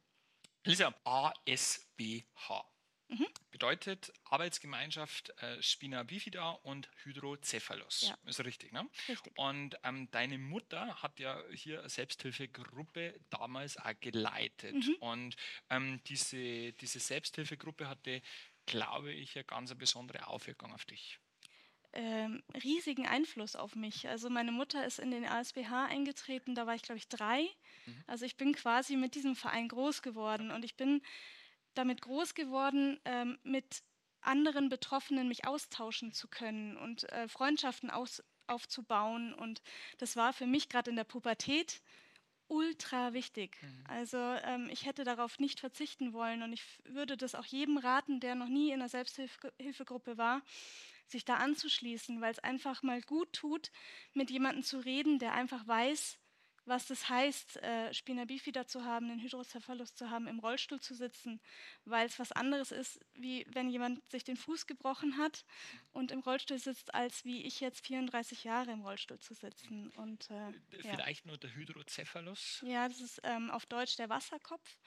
Lisa, 0.66 0.94
ASBH. 1.04 2.66
Mhm. 3.08 3.28
Bedeutet 3.52 4.12
Arbeitsgemeinschaft 4.26 5.30
äh, 5.42 5.62
Spina 5.62 6.04
bifida 6.04 6.52
und 6.52 6.90
Hydrocephalus. 7.04 8.10
Ja. 8.10 8.18
Ist 8.26 8.44
richtig, 8.44 8.72
ne? 8.74 8.90
Richtig. 9.08 9.38
Und 9.38 9.78
ähm, 9.84 10.10
deine 10.12 10.38
Mutter 10.38 11.02
hat 11.02 11.20
ja 11.20 11.42
hier 11.52 11.80
eine 11.80 11.90
Selbsthilfegruppe 11.90 13.20
damals 13.30 13.78
auch 13.78 13.94
geleitet. 14.00 14.76
Mhm. 14.76 14.96
Und 15.00 15.36
ähm, 15.70 16.02
diese, 16.08 16.74
diese 16.74 17.00
Selbsthilfegruppe 17.00 17.88
hatte, 17.88 18.22
glaube 18.66 19.12
ich, 19.12 19.36
eine 19.36 19.44
ganz 19.46 19.74
besondere 19.76 20.28
Aufwirkung 20.28 20.74
auf 20.74 20.86
dich. 20.86 21.20
Ähm, 21.96 22.42
riesigen 22.64 23.06
Einfluss 23.06 23.56
auf 23.56 23.76
mich. 23.76 24.08
Also 24.08 24.30
meine 24.30 24.52
Mutter 24.52 24.84
ist 24.86 24.98
in 24.98 25.12
den 25.12 25.26
ASBH 25.26 25.86
eingetreten, 25.86 26.56
da 26.56 26.66
war 26.66 26.74
ich 26.74 26.82
glaube 26.82 26.98
ich 26.98 27.08
drei. 27.08 27.44
Mhm. 27.86 28.04
Also 28.08 28.26
ich 28.26 28.36
bin 28.36 28.54
quasi 28.54 28.96
mit 28.96 29.14
diesem 29.14 29.36
Verein 29.36 29.68
groß 29.68 30.02
geworden 30.02 30.50
und 30.50 30.66
ich 30.66 30.76
bin 30.76 31.02
damit 31.76 32.02
groß 32.02 32.34
geworden, 32.34 33.00
ähm, 33.06 33.38
mit 33.44 33.84
anderen 34.22 34.70
Betroffenen 34.70 35.28
mich 35.28 35.46
austauschen 35.46 36.14
zu 36.14 36.28
können 36.28 36.78
und 36.78 37.10
äh, 37.12 37.28
Freundschaften 37.28 37.90
aus, 37.90 38.24
aufzubauen. 38.48 39.34
Und 39.34 39.62
das 39.98 40.16
war 40.16 40.34
für 40.34 40.48
mich 40.48 40.70
gerade 40.70 40.90
in 40.90 40.96
der 40.96 41.04
Pubertät 41.04 41.82
ultra 42.48 43.14
wichtig. 43.14 43.58
Mhm. 43.62 43.84
Also 43.88 44.18
ähm, 44.18 44.70
ich 44.72 44.86
hätte 44.86 45.04
darauf 45.04 45.40
nicht 45.40 45.60
verzichten 45.60 46.14
wollen 46.14 46.44
und 46.44 46.54
ich 46.54 46.64
würde 46.86 47.18
das 47.18 47.36
auch 47.36 47.46
jedem 47.46 47.78
raten, 47.78 48.20
der 48.20 48.36
noch 48.36 48.48
nie 48.50 48.70
in 48.70 48.76
einer 48.76 48.90
Selbsthilfegruppe 48.90 50.18
war, 50.18 50.42
sich 51.08 51.26
da 51.26 51.36
anzuschließen, 51.36 52.22
weil 52.22 52.32
es 52.32 52.40
einfach 52.40 52.84
mal 52.84 53.02
gut 53.02 53.34
tut, 53.34 53.72
mit 54.14 54.32
jemandem 54.32 54.64
zu 54.64 54.80
reden, 54.80 55.20
der 55.20 55.34
einfach 55.34 55.68
weiß, 55.68 56.20
was 56.66 56.88
das 56.88 57.10
heißt, 57.10 57.58
äh, 57.58 57.94
Spina 57.94 58.26
bifida 58.26 58.66
zu 58.66 58.86
haben, 58.86 59.10
einen 59.10 59.22
Hydrocephalus 59.22 59.96
zu 59.96 60.10
haben, 60.10 60.28
im 60.28 60.40
Rollstuhl 60.40 60.80
zu 60.80 60.94
sitzen, 60.94 61.42
weil 61.86 62.06
es 62.06 62.20
was 62.20 62.32
anderes 62.32 62.72
ist, 62.72 63.00
wie 63.16 63.46
wenn 63.50 63.70
jemand 63.70 64.10
sich 64.10 64.24
den 64.24 64.38
Fuß 64.38 64.68
gebrochen 64.68 65.18
hat 65.18 65.46
und 65.92 66.12
im 66.12 66.20
Rollstuhl 66.20 66.58
sitzt, 66.58 66.94
als 66.94 67.26
wie 67.26 67.44
ich 67.44 67.60
jetzt 67.60 67.86
34 67.86 68.44
Jahre 68.44 68.72
im 68.72 68.82
Rollstuhl 68.82 69.20
zu 69.20 69.34
sitzen. 69.34 69.90
Und, 69.98 70.30
äh, 70.30 70.52
Vielleicht 70.82 71.26
ja. 71.26 71.30
nur 71.30 71.38
der 71.38 71.54
Hydrocephalus? 71.54 72.64
Ja, 72.66 72.88
das 72.88 73.02
ist 73.02 73.22
ähm, 73.24 73.52
auf 73.52 73.66
Deutsch 73.66 73.98
der 73.98 74.10
Wasserkopf. 74.10 74.78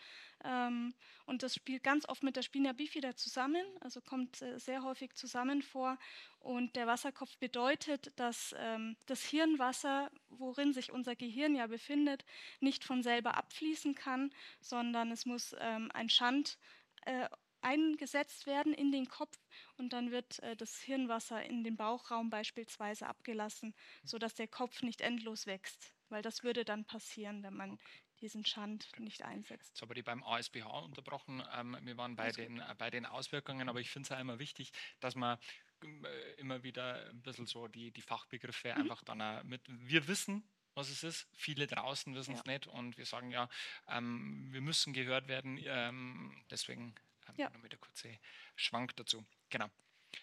Ähm, 0.45 0.95
und 1.25 1.43
das 1.43 1.55
spielt 1.55 1.83
ganz 1.83 2.09
oft 2.09 2.23
mit 2.23 2.37
der 2.37 2.43
Spina 2.43 2.73
bifida 2.73 3.17
zusammen, 3.17 3.65
also 3.81 4.01
kommt 4.01 4.43
äh, 4.43 4.59
sehr 4.59 4.83
häufig 4.83 5.15
zusammen 5.15 5.63
vor. 5.63 5.99
Und 6.39 6.77
der 6.77 6.87
Wasserkopf 6.87 7.37
bedeutet, 7.39 8.13
dass 8.17 8.55
ähm, 8.59 8.97
das 9.07 9.25
Hirnwasser, 9.25 10.11
worin 10.39 10.73
sich 10.73 10.93
unser 10.93 11.17
Gehirn 11.17 11.55
ja 11.55 11.67
befindet, 11.67 12.25
nicht 12.61 12.85
von 12.85 13.03
selber 13.03 13.37
abfließen 13.37 13.95
kann, 13.95 14.31
sondern 14.61 15.11
es 15.11 15.27
muss 15.27 15.55
ähm, 15.59 15.91
ein 15.93 16.09
Schand 16.09 16.59
äh, 17.03 17.29
eingesetzt 17.63 18.47
werden 18.47 18.73
in 18.73 18.93
den 18.93 19.09
Kopf 19.09 19.37
und 19.77 19.93
dann 19.93 20.11
wird 20.11 20.39
äh, 20.41 20.57
das 20.57 20.79
Hirnwasser 20.81 21.45
in 21.45 21.65
den 21.65 21.77
Bauchraum 21.77 22.31
beispielsweise 22.31 23.07
abgelassen, 23.07 23.75
sodass 24.05 24.35
der 24.35 24.49
Kopf 24.49 24.83
nicht 24.83 25.01
endlos 25.01 25.47
wächst, 25.47 25.93
weil 26.09 26.23
das 26.23 26.45
würde 26.45 26.65
dann 26.65 26.85
passieren, 26.85 27.43
wenn 27.43 27.55
man 27.55 27.79
diesen 28.21 28.45
Schand 28.45 28.89
nicht 28.99 29.23
einsetzt. 29.23 29.71
Jetzt 29.71 29.83
habe 29.83 29.95
ich 29.95 30.05
beim 30.05 30.23
ASBH 30.23 30.67
unterbrochen. 30.85 31.43
Ähm, 31.55 31.77
wir 31.83 31.97
waren 31.97 32.17
bei 32.17 32.31
den, 32.31 32.61
äh, 32.61 32.75
bei 32.79 32.91
den 32.91 33.05
Auswirkungen, 33.05 33.69
aber 33.69 33.81
ich 33.81 33.91
finde 33.91 34.07
es 34.07 34.13
auch 34.13 34.21
immer 34.21 34.39
wichtig, 34.39 34.73
dass 35.01 35.15
man 35.15 35.39
immer 36.39 36.63
wieder 36.63 37.09
ein 37.11 37.23
bisschen 37.23 37.47
so 37.47 37.69
die, 37.69 37.91
die 37.91 38.03
Fachbegriffe 38.03 38.73
mhm. 38.75 38.83
einfach 38.83 39.03
dann 39.05 39.47
mit. 39.47 39.63
Wir 39.67 40.07
wissen, 40.09 40.49
was 40.75 40.91
es 40.91 41.03
ist. 41.03 41.29
Viele 41.33 41.67
draußen 41.67 42.15
wissen 42.15 42.35
es 42.35 42.43
ja. 42.45 42.53
nicht 42.53 42.67
und 42.67 42.97
wir 42.99 43.07
sagen 43.07 43.31
ja, 43.31 43.49
ähm, 43.89 44.49
wir 44.53 44.61
müssen 44.61 44.93
gehört 44.93 45.29
werden. 45.29 45.59
Ähm, 45.65 46.45
deswegen 46.51 46.95
ähm, 47.29 47.35
ja. 47.37 47.51
noch 47.51 47.69
der 47.69 47.79
kurze 47.79 48.19
Schwank 48.55 48.95
dazu. 48.97 49.25
Genau. 49.49 49.71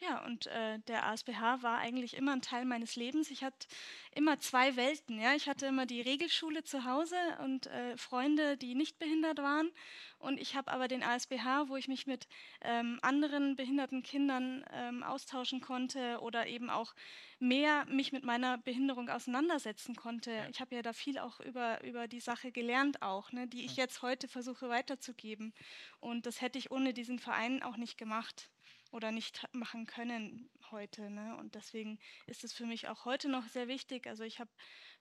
Ja, 0.02 0.26
und 0.26 0.48
äh, 0.48 0.80
der 0.88 1.06
ASBH 1.06 1.62
war 1.62 1.78
eigentlich 1.78 2.18
immer 2.18 2.34
ein 2.34 2.42
Teil 2.42 2.66
meines 2.66 2.96
Lebens. 2.96 3.32
Ich 3.32 3.44
hatte 3.44 3.68
immer 4.14 4.40
zwei 4.40 4.76
Welten. 4.76 5.20
Ja? 5.20 5.34
Ich 5.36 5.48
hatte 5.48 5.68
immer 5.68 5.86
die 5.86 6.02
Regelschule 6.02 6.64
zu 6.64 6.84
Hause 6.84 7.16
und 7.44 7.68
äh, 7.68 7.96
Freunde, 7.96 8.58
die 8.58 8.76
nicht 8.76 9.00
behindert 9.00 9.38
waren. 9.38 9.72
Und 10.20 10.40
ich 10.40 10.56
habe 10.56 10.72
aber 10.72 10.88
den 10.88 11.04
ASBH, 11.04 11.70
wo 11.70 11.76
ich 11.76 11.88
mich 11.88 12.08
mit 12.08 12.28
ähm, 12.62 13.00
anderen 13.02 13.56
behinderten 13.56 14.04
Kindern 14.04 14.66
ähm, 14.72 15.04
austauschen 15.04 15.62
konnte 15.62 16.20
oder 16.22 16.48
eben 16.48 16.70
auch 16.70 16.94
mehr 17.40 17.86
mich 17.86 18.12
mit 18.12 18.24
meiner 18.24 18.58
Behinderung 18.58 19.10
auseinandersetzen 19.10 19.96
konnte. 19.96 20.32
Ja. 20.32 20.50
Ich 20.50 20.60
habe 20.60 20.76
ja 20.76 20.82
da 20.82 20.94
viel 20.94 21.18
auch 21.20 21.40
über, 21.40 21.84
über 21.84 22.08
die 22.08 22.22
Sache 22.22 22.52
gelernt 22.52 23.02
auch, 23.02 23.32
ne, 23.32 23.48
die 23.48 23.66
ich 23.66 23.76
jetzt 23.76 24.02
heute 24.02 24.28
versuche 24.28 24.70
weiterzugeben. 24.70 25.54
Und 26.00 26.26
das 26.26 26.42
hätte 26.42 26.58
ich 26.58 26.72
ohne 26.72 26.94
diesen 26.94 27.20
Verein 27.20 27.62
auch 27.64 27.78
nicht 27.78 27.98
gemacht 27.98 28.50
oder 28.94 29.12
nicht 29.12 29.44
machen 29.52 29.86
können 29.86 30.50
heute. 30.72 31.10
Ne? 31.10 31.36
Und 31.38 31.56
deswegen 31.56 32.00
ist 32.28 32.44
es 32.44 32.54
für 32.54 32.66
mich 32.66 32.88
auch 32.88 33.06
heute 33.06 33.28
noch 33.28 33.48
sehr 33.48 33.68
wichtig. 33.68 34.08
Also 34.08 34.24
ich 34.24 34.40
habe 34.40 34.52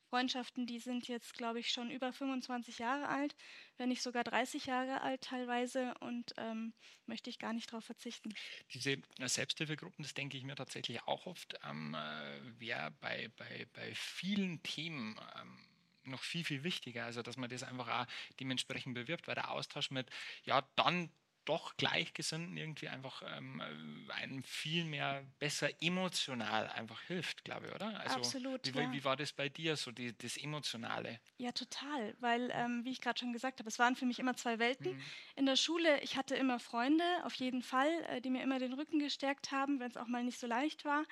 Freundschaften, 0.08 0.66
die 0.66 0.78
sind 0.78 1.08
jetzt, 1.08 1.34
glaube 1.34 1.60
ich, 1.60 1.70
schon 1.70 1.90
über 1.90 2.12
25 2.12 2.78
Jahre 2.78 3.08
alt, 3.08 3.34
wenn 3.78 3.88
nicht 3.88 4.02
sogar 4.02 4.24
30 4.24 4.66
Jahre 4.66 5.00
alt 5.00 5.22
teilweise 5.22 5.94
und 6.00 6.32
ähm, 6.36 6.74
möchte 7.06 7.30
ich 7.30 7.38
gar 7.38 7.52
nicht 7.52 7.72
darauf 7.72 7.84
verzichten. 7.84 8.34
Diese 8.74 8.98
Selbsthilfegruppen, 9.18 10.02
das 10.02 10.12
denke 10.12 10.36
ich 10.36 10.44
mir 10.44 10.54
tatsächlich 10.54 11.02
auch 11.04 11.26
oft, 11.26 11.54
ähm, 11.64 11.94
äh, 11.94 12.60
wäre 12.60 12.90
bei, 13.00 13.30
bei, 13.36 13.66
bei 13.72 13.94
vielen 13.94 14.62
Themen 14.62 15.18
ähm, 15.40 15.58
noch 16.04 16.22
viel, 16.22 16.44
viel 16.44 16.62
wichtiger. 16.64 17.04
Also, 17.04 17.22
dass 17.22 17.36
man 17.36 17.48
das 17.48 17.62
einfach 17.62 17.88
auch 17.88 18.06
dementsprechend 18.40 18.94
bewirbt, 18.94 19.28
weil 19.28 19.34
der 19.34 19.50
Austausch 19.50 19.90
mit, 19.90 20.10
ja, 20.44 20.62
dann 20.76 21.10
doch 21.44 21.76
Gleichgesinnten 21.76 22.56
irgendwie 22.56 22.88
einfach 22.88 23.22
ähm, 23.36 23.60
äh, 23.60 24.12
einem 24.12 24.42
viel 24.42 24.84
mehr 24.84 25.24
besser 25.38 25.68
emotional 25.80 26.68
einfach 26.68 27.00
hilft, 27.02 27.44
glaube 27.44 27.68
ich, 27.68 27.74
oder? 27.74 28.00
Also, 28.00 28.16
Absolut. 28.16 28.74
Wie, 28.74 28.78
ja. 28.78 28.92
wie 28.92 29.04
war 29.04 29.16
das 29.16 29.32
bei 29.32 29.48
dir, 29.48 29.76
so 29.76 29.90
die, 29.90 30.16
das 30.16 30.36
Emotionale? 30.36 31.20
Ja, 31.38 31.52
total, 31.52 32.14
weil, 32.20 32.50
ähm, 32.54 32.84
wie 32.84 32.90
ich 32.90 33.00
gerade 33.00 33.18
schon 33.18 33.32
gesagt 33.32 33.58
habe, 33.58 33.68
es 33.68 33.78
waren 33.78 33.96
für 33.96 34.06
mich 34.06 34.18
immer 34.18 34.36
zwei 34.36 34.58
Welten. 34.58 34.92
Mhm. 34.92 35.02
In 35.36 35.46
der 35.46 35.56
Schule, 35.56 36.00
ich 36.02 36.16
hatte 36.16 36.36
immer 36.36 36.58
Freunde, 36.58 37.04
auf 37.24 37.34
jeden 37.34 37.62
Fall, 37.62 37.90
äh, 38.08 38.20
die 38.20 38.30
mir 38.30 38.42
immer 38.42 38.58
den 38.58 38.72
Rücken 38.72 38.98
gestärkt 38.98 39.50
haben, 39.50 39.80
wenn 39.80 39.90
es 39.90 39.96
auch 39.96 40.08
mal 40.08 40.24
nicht 40.24 40.38
so 40.38 40.46
leicht 40.46 40.84
war. 40.84 41.04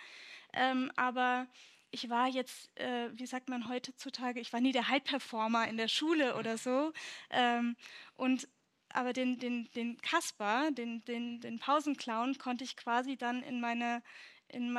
Ähm, 0.52 0.90
aber 0.96 1.46
ich 1.90 2.08
war 2.08 2.28
jetzt, 2.28 2.70
äh, 2.78 3.10
wie 3.14 3.26
sagt 3.26 3.48
man 3.48 3.68
heutzutage, 3.68 4.40
ich 4.40 4.52
war 4.52 4.60
nie 4.60 4.72
der 4.72 4.88
High-Performer 4.88 5.68
in 5.68 5.76
der 5.76 5.88
Schule 5.88 6.36
oder 6.36 6.56
so. 6.56 6.92
Ähm, 7.30 7.76
und 8.14 8.48
aber 8.94 9.12
den, 9.12 9.38
den, 9.38 9.70
den 9.72 10.00
Kasper, 10.00 10.70
den, 10.72 11.04
den, 11.04 11.40
den 11.40 11.58
Pausenclown, 11.58 12.38
konnte 12.38 12.64
ich 12.64 12.76
quasi 12.76 13.16
dann 13.16 13.42
in 13.42 13.60
meine, 13.60 14.02
in, 14.48 14.78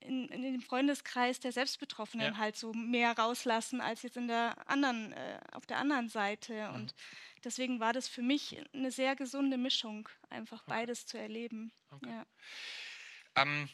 in, 0.00 0.28
in 0.28 0.42
den 0.42 0.60
Freundeskreis 0.60 1.40
der 1.40 1.52
Selbstbetroffenen 1.52 2.32
ja. 2.32 2.38
halt 2.38 2.56
so 2.56 2.72
mehr 2.72 3.12
rauslassen 3.12 3.80
als 3.80 4.02
jetzt 4.02 4.16
in 4.16 4.28
der 4.28 4.68
anderen, 4.68 5.12
äh, 5.12 5.40
auf 5.52 5.66
der 5.66 5.78
anderen 5.78 6.08
Seite. 6.08 6.68
Mhm. 6.68 6.74
Und 6.74 6.94
deswegen 7.44 7.80
war 7.80 7.92
das 7.92 8.08
für 8.08 8.22
mich 8.22 8.60
eine 8.72 8.90
sehr 8.90 9.16
gesunde 9.16 9.58
Mischung, 9.58 10.08
einfach 10.30 10.62
beides 10.64 11.06
zu 11.06 11.18
erleben. 11.18 11.72
Okay. 11.90 12.10
Ja. 12.10 12.26
Ähm, 13.36 13.68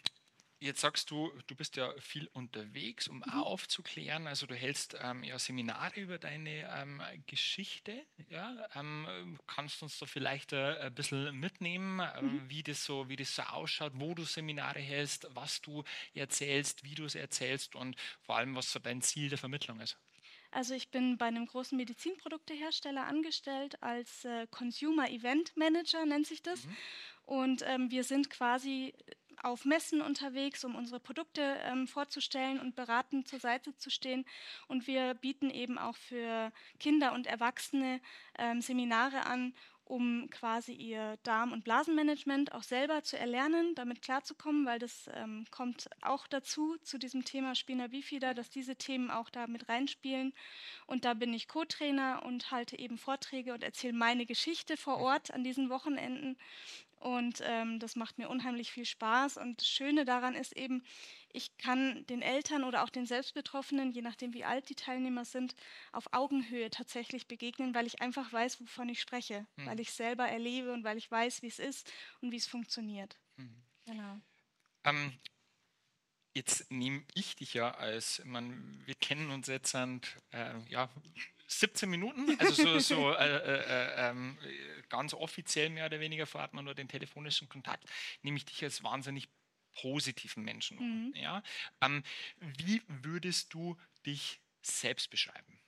Jetzt 0.65 0.81
sagst 0.81 1.11
du, 1.11 1.31
du 1.47 1.55
bist 1.55 1.77
ja 1.77 1.93
viel 2.01 2.27
unterwegs, 2.29 3.07
um 3.07 3.19
mhm. 3.19 3.25
aufzuklären. 3.25 4.27
Also 4.27 4.47
du 4.47 4.55
hältst 4.55 4.97
ähm, 4.99 5.23
ja 5.23 5.39
Seminare 5.39 6.01
über 6.01 6.17
deine 6.17 6.67
ähm, 6.75 7.03
Geschichte. 7.27 8.03
Ja? 8.31 8.67
Ähm, 8.75 9.39
kannst 9.47 9.83
du 9.83 9.85
uns 9.85 9.99
da 9.99 10.07
vielleicht 10.07 10.55
äh, 10.55 10.79
ein 10.87 10.95
bisschen 10.95 11.39
mitnehmen, 11.39 12.01
ähm, 12.17 12.25
mhm. 12.25 12.49
wie, 12.49 12.63
das 12.63 12.83
so, 12.83 13.11
wie 13.11 13.17
das 13.17 13.37
so 13.37 13.43
ausschaut, 13.43 13.93
wo 13.97 14.15
du 14.15 14.25
Seminare 14.25 14.79
hältst, 14.79 15.27
was 15.35 15.61
du 15.61 15.85
erzählst, 16.15 16.83
wie 16.83 16.95
du 16.95 17.05
es 17.05 17.15
erzählst 17.15 17.75
und 17.75 17.95
vor 18.23 18.39
allem, 18.39 18.57
was 18.57 18.73
so 18.73 18.79
dein 18.79 19.03
Ziel 19.03 19.29
der 19.29 19.37
Vermittlung 19.37 19.81
ist? 19.81 19.99
Also 20.51 20.73
ich 20.73 20.89
bin 20.89 21.19
bei 21.19 21.27
einem 21.27 21.45
großen 21.45 21.77
Medizinproduktehersteller 21.77 23.05
angestellt 23.07 23.83
als 23.83 24.25
äh, 24.25 24.47
Consumer 24.51 25.11
Event 25.11 25.55
Manager, 25.59 26.07
nennt 26.07 26.27
sich 26.27 26.43
das. 26.43 26.65
Mhm. 26.65 26.77
Und 27.27 27.63
ähm, 27.67 27.91
wir 27.91 28.05
sind 28.05 28.31
quasi 28.31 28.95
auf 29.45 29.65
Messen 29.65 30.01
unterwegs, 30.01 30.65
um 30.65 30.75
unsere 30.75 31.01
Produkte 31.01 31.59
ähm, 31.65 31.87
vorzustellen 31.87 32.61
und 32.61 32.75
beratend 32.75 33.29
zur 33.29 33.41
Seite 33.41 33.77
zu 33.77 33.91
stehen. 33.91 34.25
Und 34.69 34.87
wir 34.87 35.15
bieten 35.15 35.51
eben 35.51 35.79
auch 35.79 35.97
für 35.97 36.53
Kinder 36.81 37.13
und 37.13 37.27
Erwachsene 37.27 38.01
ähm, 38.39 38.61
Seminare 38.61 39.27
an, 39.27 39.55
um 39.87 40.29
quasi 40.31 40.73
ihr 40.73 41.19
Darm- 41.25 41.53
und 41.53 41.65
Blasenmanagement 41.65 42.53
auch 42.53 42.63
selber 42.63 43.03
zu 43.03 43.19
erlernen, 43.19 43.75
damit 43.75 44.01
klarzukommen, 44.01 44.65
weil 44.65 44.79
das 44.79 45.11
ähm, 45.15 45.45
kommt 45.51 45.91
auch 46.01 46.27
dazu, 46.27 46.77
zu 46.83 46.99
diesem 46.99 47.25
Thema 47.25 47.55
Spina 47.55 47.89
Bifida, 47.89 48.33
dass 48.33 48.49
diese 48.49 48.77
Themen 48.77 49.11
auch 49.11 49.29
da 49.29 49.47
mit 49.47 49.69
reinspielen. 49.69 50.33
Und 50.87 51.05
da 51.05 51.15
bin 51.15 51.35
ich 51.35 51.49
Co-Trainer 51.49 52.23
und 52.25 52.51
halte 52.51 52.79
eben 52.79 52.97
Vorträge 52.97 53.53
und 53.53 53.63
erzähle 53.63 53.93
meine 53.93 54.25
Geschichte 54.25 54.77
vor 54.77 54.99
Ort 54.99 55.33
an 55.33 55.45
diesen 55.45 55.69
Wochenenden. 55.69 56.39
Und 57.05 57.43
ähm, 57.45 57.81
das 57.81 57.97
macht 57.97 58.17
mir 58.17 58.31
unheimlich 58.31 58.73
viel 58.73 58.87
Spaß. 58.87 59.37
Und 59.37 59.61
das 59.61 59.69
Schöne 59.69 60.07
daran 60.07 60.35
ist 60.35 60.57
eben, 60.57 60.83
ich 61.35 61.55
kann 61.59 62.07
den 62.07 62.23
Eltern 62.23 62.65
oder 62.65 62.83
auch 62.83 62.89
den 62.89 63.05
Selbstbetroffenen, 63.05 63.93
je 63.93 64.01
nachdem 64.01 64.33
wie 64.33 64.45
alt 64.45 64.71
die 64.71 64.75
Teilnehmer 64.75 65.27
sind, 65.27 65.55
auf 65.93 66.07
Augenhöhe 66.13 66.71
tatsächlich 66.71 67.29
begegnen, 67.29 67.75
weil 67.75 67.87
ich 67.87 68.01
einfach 68.01 68.33
weiß, 68.33 68.59
wovon 68.63 68.89
ich 68.89 69.03
spreche, 69.03 69.47
mhm. 69.57 69.67
weil 69.67 69.81
ich 69.81 69.93
selber 69.93 70.27
erlebe 70.27 70.73
und 70.73 70.83
weil 70.83 70.97
ich 70.97 71.11
weiß, 71.11 71.43
wie 71.43 71.49
es 71.49 71.59
ist 71.59 71.93
und 72.23 72.33
wie 72.33 72.39
es 72.39 72.47
funktioniert. 72.47 73.19
Mhm. 73.37 73.63
Genau. 73.85 74.19
Ähm, 74.85 75.13
jetzt 76.33 76.71
nehme 76.71 77.05
ich 77.13 77.37
dich 77.37 77.53
ja 77.53 77.73
als, 77.73 78.23
man, 78.25 78.81
wir 78.87 78.95
kennen 78.95 79.31
uns 79.31 79.49
jetzt 79.49 79.75
und, 79.75 80.17
äh, 80.31 80.59
ja, 80.71 80.89
17 81.61 81.89
Minuten, 81.89 82.39
also 82.39 82.53
so, 82.53 82.79
so 82.79 83.11
äh, 83.13 83.37
äh, 83.37 83.61
äh, 83.61 84.11
ähm, 84.11 84.39
ganz 84.89 85.15
offiziell 85.15 85.71
mehr 85.71 85.87
oder 85.87 86.01
weniger 86.01 86.27
verraten 86.27 86.57
wir 86.57 86.63
nur 86.63 86.75
den 86.75 86.89
telefonischen 86.89 87.49
Kontakt, 87.49 87.85
nehme 88.23 88.37
ich 88.37 88.45
dich 88.45 88.63
als 88.63 88.83
wahnsinnig 88.83 89.29
positiven 89.75 90.45
Menschen. 90.45 90.79
Mhm. 90.79 91.15
Ja? 91.15 91.43
Ähm, 91.81 92.03
wie 92.39 92.83
würdest 92.87 93.53
du 93.55 93.77
dich 94.07 94.41
selbst 94.63 95.11
beschreiben? 95.11 95.61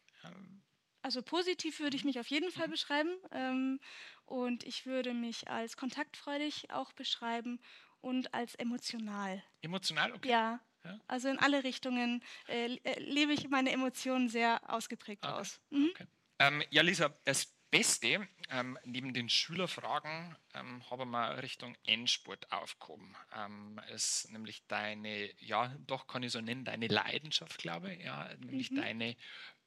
Also 1.02 1.22
positiv 1.22 1.78
würde 1.78 1.96
ich 1.96 2.04
mich 2.04 2.18
auf 2.18 2.26
jeden 2.26 2.50
Fall 2.50 2.66
mhm. 2.66 2.72
beschreiben 2.72 3.16
ähm, 3.30 3.80
und 4.24 4.64
ich 4.64 4.86
würde 4.86 5.14
mich 5.14 5.48
als 5.48 5.76
kontaktfreudig 5.76 6.70
auch 6.70 6.92
beschreiben 6.92 7.60
und 8.00 8.34
als 8.34 8.54
emotional. 8.56 9.42
Emotional, 9.62 10.12
okay. 10.12 10.30
Ja, 10.30 10.60
also 11.06 11.28
in 11.28 11.38
alle 11.38 11.64
Richtungen 11.64 12.22
äh, 12.48 12.76
äh, 12.84 13.00
lebe 13.00 13.32
ich 13.32 13.48
meine 13.48 13.70
Emotionen 13.70 14.28
sehr 14.28 14.60
ausgeprägt 14.72 15.24
okay. 15.24 15.34
aus. 15.34 15.60
Mhm. 15.70 15.90
Okay. 15.92 16.06
Ähm, 16.38 16.62
ja, 16.70 16.82
Lisa, 16.82 17.08
das 17.24 17.56
Beste, 17.70 18.28
ähm, 18.48 18.78
neben 18.84 19.12
den 19.12 19.28
Schülerfragen 19.28 20.36
ähm, 20.54 20.88
haben 20.90 21.10
wir 21.10 21.42
Richtung 21.42 21.76
Endspurt 21.84 22.50
aufgehoben. 22.52 23.14
Ähm, 23.34 23.80
ist 23.92 24.30
nämlich 24.30 24.66
deine, 24.66 25.30
ja, 25.40 25.74
doch 25.86 26.06
kann 26.06 26.22
ich 26.22 26.32
so 26.32 26.40
nennen, 26.40 26.64
deine 26.64 26.86
Leidenschaft, 26.86 27.58
glaube 27.58 27.94
ich, 27.94 28.04
ja, 28.04 28.34
nämlich 28.38 28.70
mhm. 28.70 28.76
deine 28.76 29.16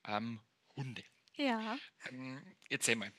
ähm, 0.06 0.40
Hunde. 0.76 1.04
Ja. 1.36 1.78
Ähm, 2.10 2.42
erzähl 2.70 2.96
mal. 2.96 3.12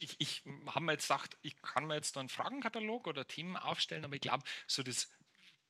Ich, 0.00 0.14
ich 0.20 0.44
habe 0.66 0.84
mir 0.84 0.92
jetzt 0.92 1.08
gedacht, 1.08 1.36
ich 1.42 1.60
kann 1.60 1.86
mir 1.86 1.96
jetzt 1.96 2.14
da 2.14 2.20
einen 2.20 2.28
Fragenkatalog 2.28 3.08
oder 3.08 3.26
Themen 3.26 3.56
aufstellen, 3.56 4.04
aber 4.04 4.14
ich 4.14 4.20
glaube, 4.20 4.44
so 4.68 4.84
das 4.84 5.10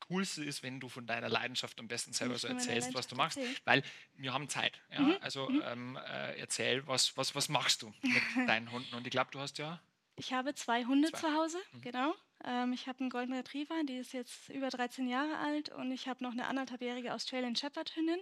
Coolste 0.00 0.44
ist, 0.44 0.62
wenn 0.62 0.80
du 0.80 0.88
von 0.88 1.06
deiner 1.06 1.28
Leidenschaft 1.28 1.78
am 1.78 1.88
besten 1.88 2.12
selber 2.12 2.38
so 2.38 2.48
erzählst, 2.48 2.94
was 2.94 3.06
du 3.06 3.16
machst, 3.16 3.36
erzählen. 3.36 3.56
weil 3.64 3.82
wir 4.14 4.32
haben 4.32 4.48
Zeit. 4.48 4.80
Ja? 4.90 5.00
Mhm. 5.00 5.16
Also 5.20 5.48
mhm. 5.48 5.62
Ähm, 5.64 5.96
äh, 5.96 6.38
erzähl, 6.38 6.86
was, 6.86 7.16
was, 7.16 7.34
was 7.34 7.48
machst 7.48 7.82
du 7.82 7.92
mit 8.02 8.22
deinen 8.48 8.70
Hunden? 8.70 8.94
Und 8.94 9.06
ich 9.06 9.10
glaube, 9.10 9.30
du 9.32 9.40
hast 9.40 9.58
ja. 9.58 9.80
Ich 10.16 10.32
habe 10.32 10.54
zwei 10.54 10.84
Hunde 10.84 11.10
zwei. 11.10 11.18
zu 11.18 11.34
Hause, 11.34 11.58
mhm. 11.72 11.80
genau. 11.80 12.14
Ähm, 12.44 12.72
ich 12.72 12.86
habe 12.86 13.00
einen 13.00 13.10
Golden 13.10 13.34
Retriever, 13.34 13.82
die 13.84 13.98
ist 13.98 14.12
jetzt 14.12 14.48
über 14.48 14.68
13 14.68 15.08
Jahre 15.08 15.38
alt 15.38 15.70
und 15.70 15.92
ich 15.92 16.08
habe 16.08 16.22
noch 16.22 16.32
eine 16.32 16.46
anderthalbjährige 16.46 17.12
Australian 17.12 17.56
Shepherd 17.56 17.94
Hündin. 17.96 18.20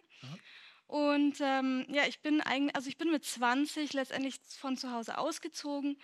Und 0.86 1.38
ähm, 1.40 1.84
ja, 1.88 2.04
ich 2.06 2.20
bin 2.20 2.40
eigentlich, 2.40 2.76
also 2.76 2.88
ich 2.88 2.96
bin 2.96 3.10
mit 3.10 3.24
20 3.24 3.92
letztendlich 3.92 4.36
von 4.60 4.76
zu 4.76 4.92
Hause 4.92 5.18
ausgezogen 5.18 5.98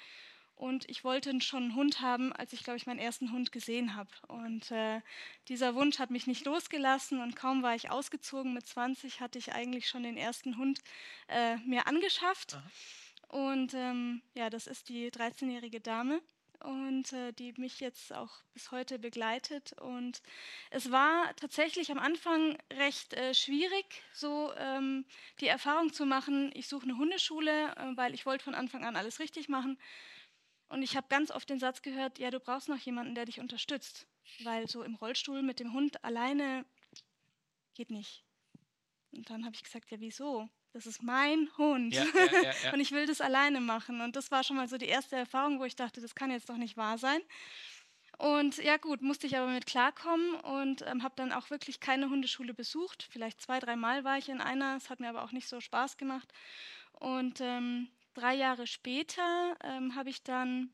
und 0.54 0.88
ich 0.88 1.04
wollte 1.04 1.40
schon 1.40 1.64
einen 1.64 1.74
Hund 1.74 2.00
haben, 2.00 2.32
als 2.32 2.52
ich, 2.52 2.62
glaube 2.62 2.76
ich, 2.76 2.86
meinen 2.86 2.98
ersten 2.98 3.32
Hund 3.32 3.52
gesehen 3.52 3.96
habe. 3.96 4.10
Und 4.28 4.70
äh, 4.70 5.00
dieser 5.48 5.74
Wunsch 5.74 5.98
hat 5.98 6.10
mich 6.10 6.26
nicht 6.26 6.44
losgelassen. 6.44 7.20
Und 7.20 7.36
kaum 7.36 7.62
war 7.62 7.74
ich 7.74 7.90
ausgezogen, 7.90 8.54
mit 8.54 8.66
20 8.66 9.20
hatte 9.20 9.38
ich 9.38 9.52
eigentlich 9.52 9.88
schon 9.88 10.04
den 10.04 10.16
ersten 10.16 10.56
Hund 10.58 10.80
äh, 11.28 11.56
mir 11.58 11.86
angeschafft. 11.86 12.54
Aha. 12.54 12.62
Und 13.28 13.72
ähm, 13.74 14.22
ja, 14.34 14.50
das 14.50 14.66
ist 14.66 14.88
die 14.88 15.10
13-jährige 15.10 15.80
Dame 15.80 16.20
und 16.64 17.12
äh, 17.12 17.32
die 17.32 17.52
mich 17.56 17.80
jetzt 17.80 18.12
auch 18.12 18.30
bis 18.52 18.70
heute 18.70 18.98
begleitet. 18.98 19.72
Und 19.80 20.22
es 20.70 20.90
war 20.90 21.34
tatsächlich 21.36 21.90
am 21.90 21.98
Anfang 21.98 22.56
recht 22.72 23.14
äh, 23.14 23.34
schwierig, 23.34 24.02
so 24.12 24.52
ähm, 24.58 25.04
die 25.40 25.48
Erfahrung 25.48 25.92
zu 25.92 26.06
machen, 26.06 26.50
ich 26.54 26.68
suche 26.68 26.84
eine 26.84 26.96
Hundeschule, 26.96 27.74
äh, 27.76 27.96
weil 27.96 28.14
ich 28.14 28.26
wollte 28.26 28.44
von 28.44 28.54
Anfang 28.54 28.84
an 28.84 28.96
alles 28.96 29.18
richtig 29.18 29.48
machen. 29.48 29.78
Und 30.72 30.82
ich 30.82 30.96
habe 30.96 31.06
ganz 31.10 31.30
oft 31.30 31.50
den 31.50 31.58
Satz 31.58 31.82
gehört, 31.82 32.18
ja, 32.18 32.30
du 32.30 32.40
brauchst 32.40 32.70
noch 32.70 32.78
jemanden, 32.78 33.14
der 33.14 33.26
dich 33.26 33.40
unterstützt, 33.40 34.06
weil 34.42 34.66
so 34.68 34.82
im 34.82 34.94
Rollstuhl 34.94 35.42
mit 35.42 35.60
dem 35.60 35.74
Hund 35.74 36.02
alleine 36.02 36.64
geht 37.74 37.90
nicht. 37.90 38.24
Und 39.12 39.28
dann 39.28 39.44
habe 39.44 39.54
ich 39.54 39.62
gesagt, 39.62 39.90
ja, 39.90 40.00
wieso? 40.00 40.48
Das 40.72 40.86
ist 40.86 41.02
mein 41.02 41.50
Hund. 41.58 41.94
Ja, 41.94 42.04
ja, 42.04 42.52
ja, 42.64 42.72
und 42.72 42.80
ich 42.80 42.90
will 42.92 43.04
das 43.04 43.20
alleine 43.20 43.60
machen. 43.60 44.00
Und 44.00 44.16
das 44.16 44.30
war 44.30 44.44
schon 44.44 44.56
mal 44.56 44.66
so 44.66 44.78
die 44.78 44.86
erste 44.86 45.14
Erfahrung, 45.14 45.60
wo 45.60 45.64
ich 45.64 45.76
dachte, 45.76 46.00
das 46.00 46.14
kann 46.14 46.30
jetzt 46.30 46.48
doch 46.48 46.56
nicht 46.56 46.78
wahr 46.78 46.96
sein. 46.96 47.20
Und 48.16 48.56
ja 48.56 48.78
gut, 48.78 49.02
musste 49.02 49.26
ich 49.26 49.36
aber 49.36 49.48
mit 49.48 49.66
klarkommen 49.66 50.36
und 50.36 50.80
ähm, 50.86 51.02
habe 51.02 51.16
dann 51.16 51.32
auch 51.32 51.50
wirklich 51.50 51.80
keine 51.80 52.08
Hundeschule 52.08 52.54
besucht. 52.54 53.06
Vielleicht 53.10 53.42
zwei, 53.42 53.60
dreimal 53.60 54.04
war 54.04 54.16
ich 54.16 54.30
in 54.30 54.40
einer. 54.40 54.76
Es 54.76 54.88
hat 54.88 55.00
mir 55.00 55.10
aber 55.10 55.22
auch 55.22 55.32
nicht 55.32 55.48
so 55.48 55.60
Spaß 55.60 55.98
gemacht. 55.98 56.32
Und 56.92 57.42
ähm, 57.42 57.88
drei 58.14 58.34
Jahre 58.34 58.66
später 58.66 59.56
ähm, 59.62 59.94
habe 59.94 60.10
ich 60.10 60.22
dann 60.22 60.72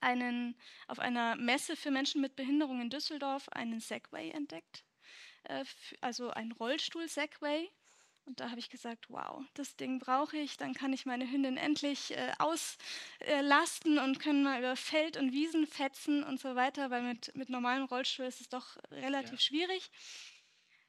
einen, 0.00 0.56
auf 0.86 0.98
einer 0.98 1.36
Messe 1.36 1.76
für 1.76 1.90
Menschen 1.90 2.20
mit 2.20 2.36
Behinderung 2.36 2.80
in 2.80 2.90
Düsseldorf 2.90 3.48
einen 3.50 3.80
Segway 3.80 4.30
entdeckt. 4.30 4.84
Äh, 5.44 5.64
also 6.00 6.30
ein 6.30 6.52
Rollstuhl-Segway. 6.52 7.70
Und 8.26 8.40
da 8.40 8.48
habe 8.48 8.58
ich 8.58 8.70
gesagt, 8.70 9.10
wow, 9.10 9.44
das 9.52 9.76
Ding 9.76 9.98
brauche 9.98 10.38
ich, 10.38 10.56
dann 10.56 10.72
kann 10.72 10.94
ich 10.94 11.04
meine 11.04 11.30
Hündin 11.30 11.58
endlich 11.58 12.16
äh, 12.16 12.32
auslasten 12.38 13.98
äh, 13.98 14.00
und 14.00 14.18
können 14.18 14.42
mal 14.42 14.58
über 14.58 14.76
Feld 14.76 15.18
und 15.18 15.32
Wiesen 15.32 15.66
fetzen 15.66 16.24
und 16.24 16.40
so 16.40 16.54
weiter, 16.54 16.88
weil 16.88 17.02
mit, 17.02 17.36
mit 17.36 17.50
normalem 17.50 17.84
Rollstuhl 17.84 18.24
ist 18.24 18.40
es 18.40 18.48
doch 18.48 18.78
relativ 18.90 19.32
ja. 19.32 19.38
schwierig. 19.40 19.90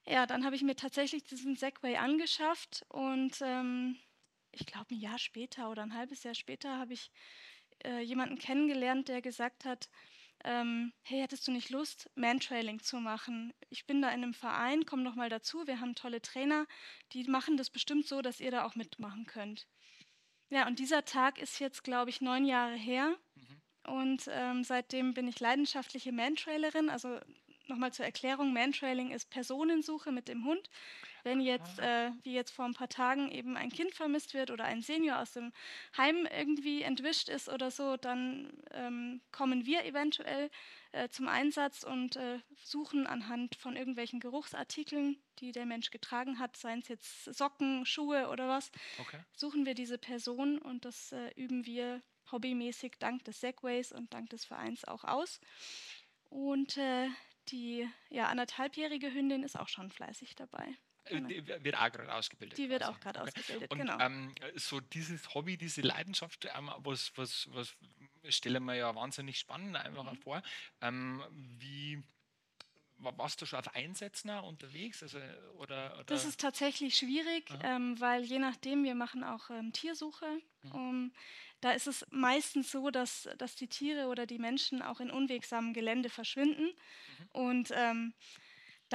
Ja, 0.07 0.25
dann 0.25 0.45
habe 0.45 0.55
ich 0.55 0.61
mir 0.61 0.77
tatsächlich 0.77 1.25
diesen 1.25 1.57
Segway 1.57 1.97
angeschafft 1.97 2.85
und 2.87 3.35
ähm, 3.41 3.99
ich 4.55 4.65
glaube, 4.65 4.93
ein 4.93 4.99
Jahr 4.99 5.19
später 5.19 5.69
oder 5.69 5.83
ein 5.83 5.93
halbes 5.93 6.23
Jahr 6.23 6.35
später 6.35 6.77
habe 6.77 6.93
ich 6.93 7.11
äh, 7.83 8.01
jemanden 8.01 8.37
kennengelernt, 8.37 9.07
der 9.07 9.21
gesagt 9.21 9.65
hat, 9.65 9.89
ähm, 10.43 10.93
hey, 11.03 11.21
hättest 11.21 11.47
du 11.47 11.51
nicht 11.51 11.69
Lust, 11.69 12.09
Mantrailing 12.15 12.79
zu 12.79 12.97
machen? 12.97 13.53
Ich 13.69 13.85
bin 13.85 14.01
da 14.01 14.09
in 14.09 14.23
einem 14.23 14.33
Verein, 14.33 14.85
komm 14.85 15.03
noch 15.03 15.15
mal 15.15 15.29
dazu, 15.29 15.65
wir 15.65 15.79
haben 15.79 15.95
tolle 15.95 16.21
Trainer, 16.21 16.67
die 17.13 17.23
machen 17.23 17.57
das 17.57 17.69
bestimmt 17.69 18.07
so, 18.07 18.21
dass 18.21 18.39
ihr 18.39 18.51
da 18.51 18.65
auch 18.65 18.75
mitmachen 18.75 19.25
könnt. 19.25 19.67
Ja, 20.49 20.67
und 20.67 20.79
dieser 20.79 21.05
Tag 21.05 21.39
ist 21.39 21.59
jetzt, 21.59 21.83
glaube 21.83 22.09
ich, 22.09 22.21
neun 22.21 22.45
Jahre 22.45 22.75
her. 22.75 23.15
Mhm. 23.35 23.61
Und 23.91 24.29
ähm, 24.31 24.63
seitdem 24.63 25.13
bin 25.13 25.27
ich 25.27 25.39
leidenschaftliche 25.39 26.11
Mantrailerin, 26.11 26.89
also 26.89 27.19
nochmal 27.69 27.93
zur 27.93 28.05
Erklärung, 28.05 28.53
Mantrailing 28.53 29.11
ist 29.11 29.29
Personensuche 29.29 30.11
mit 30.11 30.27
dem 30.27 30.45
Hund. 30.45 30.69
Wenn 31.23 31.41
jetzt, 31.41 31.79
äh, 31.79 32.11
wie 32.21 32.33
jetzt 32.33 32.51
vor 32.51 32.65
ein 32.65 32.75
paar 32.75 32.89
Tagen, 32.89 33.31
eben 33.31 33.57
ein 33.57 33.71
Kind 33.71 33.95
vermisst 33.95 34.35
wird 34.35 34.51
oder 34.51 34.65
ein 34.65 34.83
Senior 34.83 35.19
aus 35.19 35.33
dem 35.33 35.53
Heim 35.97 36.27
irgendwie 36.27 36.83
entwischt 36.83 37.29
ist 37.29 37.49
oder 37.49 37.71
so, 37.71 37.97
dann 37.97 38.53
ähm, 38.71 39.21
kommen 39.31 39.65
wir 39.65 39.85
eventuell 39.85 40.51
äh, 40.91 41.09
zum 41.09 41.27
Einsatz 41.27 41.83
und 41.83 42.15
äh, 42.15 42.39
suchen 42.63 43.07
anhand 43.07 43.55
von 43.55 43.75
irgendwelchen 43.75 44.19
Geruchsartikeln, 44.19 45.17
die 45.39 45.51
der 45.51 45.65
Mensch 45.65 45.89
getragen 45.89 46.37
hat, 46.37 46.57
seien 46.57 46.79
es 46.79 46.89
jetzt 46.89 47.25
Socken, 47.25 47.85
Schuhe 47.85 48.29
oder 48.29 48.47
was, 48.47 48.71
okay. 48.99 49.19
suchen 49.35 49.65
wir 49.65 49.73
diese 49.73 49.97
Person 49.97 50.59
und 50.59 50.85
das 50.85 51.11
äh, 51.11 51.31
üben 51.35 51.65
wir 51.65 52.03
hobbymäßig 52.31 52.93
dank 52.99 53.23
des 53.25 53.39
Segways 53.41 53.91
und 53.91 54.13
dank 54.13 54.29
des 54.29 54.45
Vereins 54.45 54.85
auch 54.85 55.03
aus. 55.03 55.39
Und 56.29 56.77
äh, 56.77 57.07
die 57.49 57.87
ja, 58.09 58.27
anderthalbjährige 58.27 59.13
Hündin 59.13 59.43
ist 59.43 59.59
auch 59.59 59.67
schon 59.67 59.91
fleißig 59.91 60.35
dabei. 60.35 60.75
Äh, 61.05 61.15
genau. 61.15 61.27
Die 61.27 61.47
wird 61.47 61.77
auch 61.77 61.91
gerade 61.91 62.13
ausgebildet. 62.13 62.57
Die 62.57 62.69
wird 62.69 62.81
quasi. 62.81 62.93
auch 62.93 62.99
gerade 62.99 63.21
okay. 63.21 63.29
ausgebildet, 63.29 63.71
und, 63.71 63.77
genau. 63.77 63.99
Ähm, 63.99 64.33
so 64.55 64.79
dieses 64.79 65.33
Hobby, 65.33 65.57
diese 65.57 65.81
Leidenschaft, 65.81 66.47
ähm, 66.55 66.71
was, 66.77 67.11
was, 67.15 67.47
was 67.51 67.75
stellen 68.29 68.63
wir 68.65 68.75
ja 68.75 68.93
wahnsinnig 68.95 69.39
spannend 69.39 69.75
einfach 69.75 70.11
mhm. 70.11 70.17
vor. 70.17 70.41
Ähm, 70.81 71.23
wie 71.31 72.03
warst 72.97 73.41
du 73.41 73.45
schon 73.45 73.59
auf 73.59 73.75
Einsätzen 73.75 74.29
unterwegs? 74.29 75.03
Also, 75.03 75.17
oder, 75.57 75.93
oder? 75.95 76.03
Das 76.05 76.25
ist 76.25 76.39
tatsächlich 76.39 76.97
schwierig, 76.97 77.49
ähm, 77.63 77.99
weil 77.99 78.23
je 78.23 78.39
nachdem, 78.39 78.83
wir 78.83 78.95
machen 78.95 79.23
auch 79.23 79.49
ähm, 79.49 79.73
Tiersuche. 79.73 80.25
Mhm. 80.63 80.71
Um, 80.71 81.13
da 81.61 81.71
ist 81.71 81.87
es 81.87 82.05
meistens 82.11 82.71
so, 82.71 82.91
dass, 82.91 83.29
dass 83.37 83.55
die 83.55 83.67
Tiere 83.67 84.07
oder 84.07 84.25
die 84.25 84.39
Menschen 84.39 84.81
auch 84.81 84.99
in 84.99 85.09
unwegsamem 85.09 85.73
Gelände 85.73 86.09
verschwinden. 86.09 86.65
Mhm. 86.65 87.27
Und 87.31 87.71
ähm, 87.73 88.13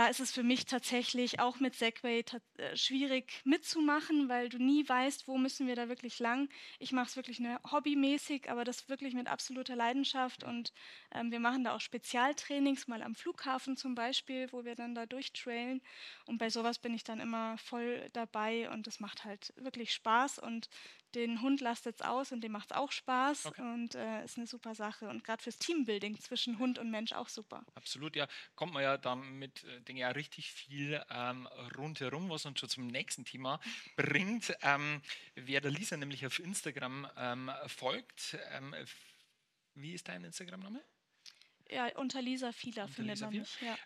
da 0.00 0.06
ist 0.06 0.20
es 0.20 0.32
für 0.32 0.42
mich 0.42 0.64
tatsächlich 0.64 1.40
auch 1.40 1.60
mit 1.60 1.74
Segway 1.74 2.24
äh, 2.56 2.74
schwierig 2.74 3.42
mitzumachen, 3.44 4.30
weil 4.30 4.48
du 4.48 4.56
nie 4.56 4.88
weißt, 4.88 5.28
wo 5.28 5.36
müssen 5.36 5.66
wir 5.66 5.76
da 5.76 5.90
wirklich 5.90 6.18
lang. 6.18 6.48
Ich 6.78 6.92
mache 6.92 7.08
es 7.08 7.16
wirklich 7.16 7.38
eine 7.38 7.60
hobbymäßig, 7.70 8.48
aber 8.50 8.64
das 8.64 8.88
wirklich 8.88 9.12
mit 9.12 9.26
absoluter 9.26 9.76
Leidenschaft. 9.76 10.42
Und 10.42 10.72
ähm, 11.14 11.30
wir 11.30 11.38
machen 11.38 11.64
da 11.64 11.76
auch 11.76 11.82
Spezialtrainings, 11.82 12.88
mal 12.88 13.02
am 13.02 13.14
Flughafen 13.14 13.76
zum 13.76 13.94
Beispiel, 13.94 14.50
wo 14.52 14.64
wir 14.64 14.74
dann 14.74 14.94
da 14.94 15.04
durchtrailen. 15.04 15.82
Und 16.24 16.38
bei 16.38 16.48
sowas 16.48 16.78
bin 16.78 16.94
ich 16.94 17.04
dann 17.04 17.20
immer 17.20 17.58
voll 17.58 18.08
dabei 18.14 18.70
und 18.70 18.86
das 18.86 19.00
macht 19.00 19.26
halt 19.26 19.52
wirklich 19.58 19.92
Spaß. 19.92 20.38
Und 20.38 20.70
den 21.14 21.40
Hund 21.42 21.60
lastet 21.60 21.96
es 21.96 22.02
aus 22.06 22.32
und 22.32 22.42
dem 22.42 22.52
macht 22.52 22.70
es 22.70 22.76
auch 22.76 22.92
Spaß 22.92 23.46
okay. 23.46 23.62
und 23.62 23.94
äh, 23.94 24.24
ist 24.24 24.36
eine 24.36 24.46
super 24.46 24.74
Sache. 24.74 25.08
Und 25.08 25.24
gerade 25.24 25.42
fürs 25.42 25.58
Teambuilding 25.58 26.18
zwischen 26.20 26.58
Hund 26.58 26.78
und 26.78 26.90
Mensch 26.90 27.12
auch 27.12 27.28
super. 27.28 27.64
Absolut, 27.74 28.16
ja. 28.16 28.28
Kommt 28.54 28.72
man 28.72 28.82
ja 28.82 28.96
damit, 28.96 29.64
äh, 29.64 29.80
denke 29.82 29.92
ich, 29.92 29.98
ja 29.98 30.08
richtig 30.10 30.52
viel 30.52 31.02
ähm, 31.10 31.46
rundherum, 31.76 32.28
was 32.30 32.46
uns 32.46 32.60
schon 32.60 32.68
zum 32.68 32.86
nächsten 32.86 33.24
Thema 33.24 33.60
bringt. 33.96 34.54
Ähm, 34.62 35.02
wer 35.34 35.60
der 35.60 35.70
Lisa 35.70 35.96
nämlich 35.96 36.24
auf 36.26 36.38
Instagram 36.38 37.08
ähm, 37.16 37.50
folgt, 37.66 38.36
ähm, 38.52 38.74
wie 39.74 39.94
ist 39.94 40.08
dein 40.08 40.24
Instagram-Name? 40.24 40.80
Ja, 41.70 41.86
unter 41.96 42.20
Lisa 42.20 42.52
Fieler 42.52 42.88
findet 42.88 43.20
man 43.20 43.30
mich. 43.30 43.60
Ja. 43.60 43.78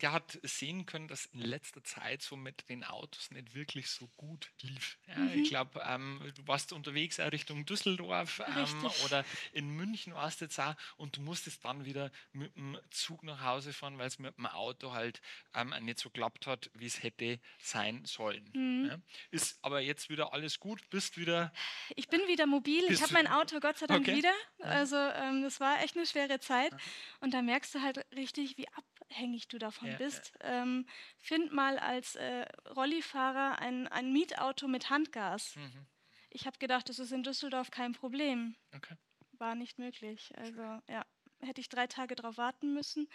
Der 0.00 0.12
hat 0.12 0.38
sehen 0.42 0.86
können, 0.86 1.06
dass 1.08 1.26
in 1.26 1.40
letzter 1.40 1.84
Zeit 1.84 2.22
so 2.22 2.36
mit 2.36 2.68
den 2.70 2.82
Autos 2.82 3.30
nicht 3.30 3.54
wirklich 3.54 3.90
so 3.90 4.08
gut 4.16 4.50
lief. 4.62 4.98
Ja, 5.06 5.16
mhm. 5.16 5.42
Ich 5.42 5.50
glaube, 5.50 5.82
ähm, 5.86 6.20
du 6.34 6.46
warst 6.46 6.72
unterwegs 6.72 7.18
Richtung 7.18 7.66
Düsseldorf 7.66 8.42
ähm, 8.56 8.90
oder 9.04 9.24
in 9.52 9.68
München 9.70 10.14
warst 10.14 10.40
du 10.40 10.46
jetzt 10.46 10.58
auch 10.58 10.74
und 10.96 11.16
du 11.16 11.20
musstest 11.20 11.64
dann 11.64 11.84
wieder 11.84 12.10
mit 12.32 12.56
dem 12.56 12.78
Zug 12.90 13.22
nach 13.22 13.42
Hause 13.42 13.72
fahren, 13.72 13.98
weil 13.98 14.06
es 14.06 14.18
mit 14.18 14.36
dem 14.36 14.46
Auto 14.46 14.92
halt 14.92 15.20
ähm, 15.54 15.74
nicht 15.80 15.98
so 15.98 16.08
klappt 16.08 16.46
hat, 16.46 16.70
wie 16.74 16.86
es 16.86 17.02
hätte 17.02 17.38
sein 17.58 18.04
sollen. 18.06 18.50
Mhm. 18.54 18.86
Ja, 18.86 18.98
ist 19.30 19.58
aber 19.62 19.80
jetzt 19.80 20.08
wieder 20.08 20.32
alles 20.32 20.58
gut, 20.58 20.88
bist 20.90 21.18
wieder. 21.18 21.52
Ich 21.96 22.08
bin 22.08 22.20
wieder 22.26 22.46
mobil, 22.46 22.84
ich 22.88 23.02
habe 23.02 23.12
mein 23.12 23.26
Auto 23.26 23.60
Gott 23.60 23.78
sei 23.78 23.86
Dank 23.86 24.08
okay. 24.08 24.16
wieder. 24.16 24.32
Also 24.60 24.96
ähm, 24.96 25.42
das 25.42 25.60
war 25.60 25.82
echt 25.82 25.96
eine 25.96 26.06
schwere 26.06 26.40
Zeit 26.40 26.72
und 27.20 27.34
da 27.34 27.42
merkst 27.42 27.74
du 27.74 27.82
halt 27.82 28.06
richtig, 28.14 28.56
wie 28.56 28.68
ab 28.68 28.84
abhängig 29.10 29.48
du 29.48 29.58
davon 29.58 29.88
ja, 29.88 29.96
bist. 29.96 30.32
Ja. 30.42 30.62
Ähm, 30.62 30.86
find 31.18 31.52
mal 31.52 31.78
als 31.78 32.14
äh, 32.16 32.46
Rollifahrer 32.74 33.58
ein, 33.58 33.88
ein 33.88 34.12
Mietauto 34.12 34.68
mit 34.68 34.90
Handgas. 34.90 35.56
Mhm. 35.56 35.86
Ich 36.30 36.46
habe 36.46 36.58
gedacht, 36.58 36.88
das 36.88 36.98
ist 36.98 37.12
in 37.12 37.22
Düsseldorf 37.22 37.70
kein 37.70 37.92
Problem. 37.92 38.54
Okay. 38.74 38.94
War 39.32 39.54
nicht 39.54 39.78
möglich. 39.78 40.32
Also 40.36 40.62
ja, 40.88 41.04
hätte 41.40 41.60
ich 41.60 41.68
drei 41.68 41.86
Tage 41.86 42.14
drauf 42.14 42.36
warten 42.36 42.72
müssen 42.72 43.08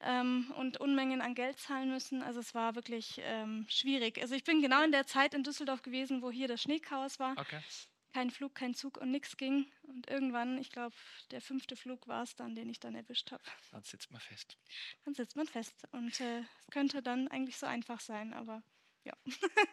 ähm, 0.00 0.52
und 0.56 0.78
Unmengen 0.78 1.20
an 1.20 1.34
Geld 1.34 1.58
zahlen 1.58 1.90
müssen. 1.90 2.22
Also 2.22 2.40
es 2.40 2.54
war 2.54 2.76
wirklich 2.76 3.20
ähm, 3.24 3.66
schwierig. 3.68 4.20
Also 4.20 4.34
ich 4.34 4.44
bin 4.44 4.62
genau 4.62 4.82
in 4.84 4.92
der 4.92 5.06
Zeit 5.06 5.34
in 5.34 5.42
Düsseldorf 5.42 5.82
gewesen, 5.82 6.22
wo 6.22 6.30
hier 6.30 6.46
das 6.46 6.62
Schneechaos 6.62 7.18
war. 7.18 7.32
Okay. 7.38 7.60
Kein 8.14 8.30
Flug, 8.30 8.54
kein 8.54 8.74
Zug 8.74 8.98
und 8.98 9.10
nichts 9.10 9.36
ging. 9.36 9.66
Und 9.82 10.08
irgendwann, 10.08 10.56
ich 10.58 10.70
glaube, 10.70 10.94
der 11.32 11.40
fünfte 11.40 11.74
Flug 11.74 12.06
war 12.06 12.22
es 12.22 12.36
dann, 12.36 12.54
den 12.54 12.70
ich 12.70 12.78
dann 12.78 12.94
erwischt 12.94 13.32
habe. 13.32 13.42
Dann 13.72 13.82
sitzt 13.82 14.12
man 14.12 14.20
fest. 14.20 14.56
Dann 15.04 15.14
sitzt 15.14 15.34
man 15.34 15.48
fest. 15.48 15.74
Und 15.90 16.20
äh, 16.20 16.38
es 16.38 16.70
könnte 16.70 17.02
dann 17.02 17.26
eigentlich 17.26 17.56
so 17.56 17.66
einfach 17.66 17.98
sein, 17.98 18.32
aber 18.32 18.62
ja. 19.02 19.12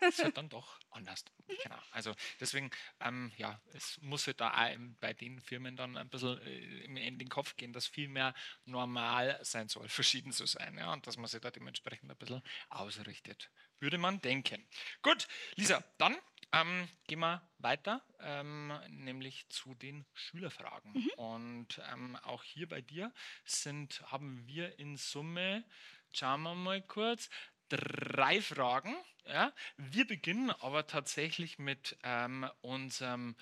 es 0.01 0.17
wird 0.17 0.35
dann 0.37 0.49
doch 0.49 0.79
anders. 0.89 1.23
Genau. 1.47 1.77
Also 1.91 2.15
deswegen, 2.39 2.71
ähm, 2.99 3.31
ja, 3.37 3.61
es 3.73 3.99
muss 4.01 4.25
halt 4.25 4.41
da 4.41 4.49
auch 4.51 4.75
bei 4.99 5.13
den 5.13 5.39
Firmen 5.39 5.75
dann 5.75 5.95
ein 5.95 6.09
bisschen 6.09 6.41
äh, 6.41 6.85
in 6.85 7.19
den 7.19 7.29
Kopf 7.29 7.55
gehen, 7.57 7.73
dass 7.73 7.85
viel 7.85 8.07
mehr 8.07 8.33
normal 8.65 9.39
sein 9.43 9.69
soll, 9.69 9.87
verschieden 9.89 10.31
zu 10.31 10.47
sein. 10.47 10.79
Ja, 10.79 10.93
und 10.93 11.05
dass 11.05 11.17
man 11.17 11.27
sich 11.27 11.41
da 11.41 11.51
dementsprechend 11.51 12.09
ein 12.09 12.17
bisschen 12.17 12.41
ausrichtet. 12.69 13.51
Würde 13.79 13.99
man 13.99 14.19
denken. 14.19 14.67
Gut, 15.03 15.27
Lisa, 15.55 15.83
dann 15.97 16.17
ähm, 16.53 16.87
gehen 17.07 17.19
wir 17.19 17.41
weiter, 17.59 18.03
ähm, 18.19 18.73
nämlich 18.89 19.47
zu 19.49 19.73
den 19.75 20.05
Schülerfragen. 20.13 20.93
Mhm. 20.93 21.09
Und 21.17 21.81
ähm, 21.91 22.15
auch 22.23 22.43
hier 22.43 22.67
bei 22.67 22.81
dir 22.81 23.13
sind, 23.45 24.01
haben 24.11 24.45
wir 24.47 24.77
in 24.79 24.97
Summe, 24.97 25.63
schauen 26.11 26.41
wir 26.43 26.55
mal 26.55 26.81
kurz, 26.81 27.29
drei 27.69 28.41
Fragen. 28.41 28.95
Ja? 29.25 29.53
Wir 29.77 30.05
beginnen 30.05 30.51
aber 30.51 30.87
tatsächlich 30.87 31.57
mit 31.59 31.97
ähm, 32.03 32.49
unserem 32.61 33.35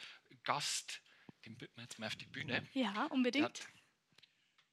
Gast, 0.43 1.02
den 1.45 1.58
bitten 1.58 1.76
wir 1.78 1.84
jetzt 1.84 2.00
mal 2.00 2.08
auf 2.08 2.15
die 2.15 2.26
Bühne. 2.26 2.67
Ja, 2.74 3.06
unbedingt. 3.06 3.67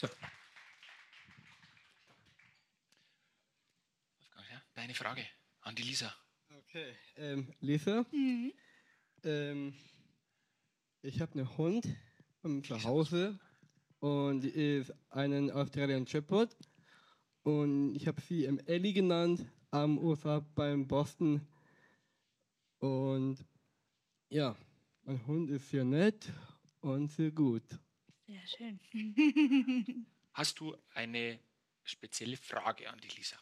So. 0.00 0.08
Deine 4.72 4.94
Frage 4.94 5.26
an 5.60 5.74
die 5.74 5.82
Lisa. 5.82 6.10
Okay, 6.48 6.94
ähm, 7.16 7.52
Lisa, 7.60 8.06
mhm. 8.10 8.50
ähm, 9.24 9.74
ich 11.02 11.20
habe 11.20 11.32
einen 11.34 11.58
Hund 11.58 11.86
zu 12.64 12.82
Hause 12.82 13.38
und 13.98 14.40
die 14.40 14.48
ist 14.48 14.90
einen 15.10 15.50
Australian 15.50 16.06
Shepherd 16.06 16.56
und 17.42 17.94
ich 17.94 18.06
habe 18.06 18.22
sie 18.22 18.46
Ellie 18.46 18.94
genannt 18.94 19.44
am 19.70 19.98
Ufer 19.98 20.40
beim 20.54 20.88
Boston 20.88 21.46
und 22.78 23.44
ja, 24.30 24.56
mein 25.02 25.26
Hund 25.26 25.50
ist 25.50 25.68
sehr 25.68 25.84
nett 25.84 26.32
und 26.80 27.12
sehr 27.12 27.32
gut. 27.32 27.64
Sehr 28.30 28.46
schön. 28.46 30.06
Hast 30.34 30.60
du 30.60 30.76
eine 30.94 31.40
spezielle 31.82 32.36
Frage 32.36 32.88
an 32.88 33.00
die 33.00 33.08
Lisa? 33.08 33.36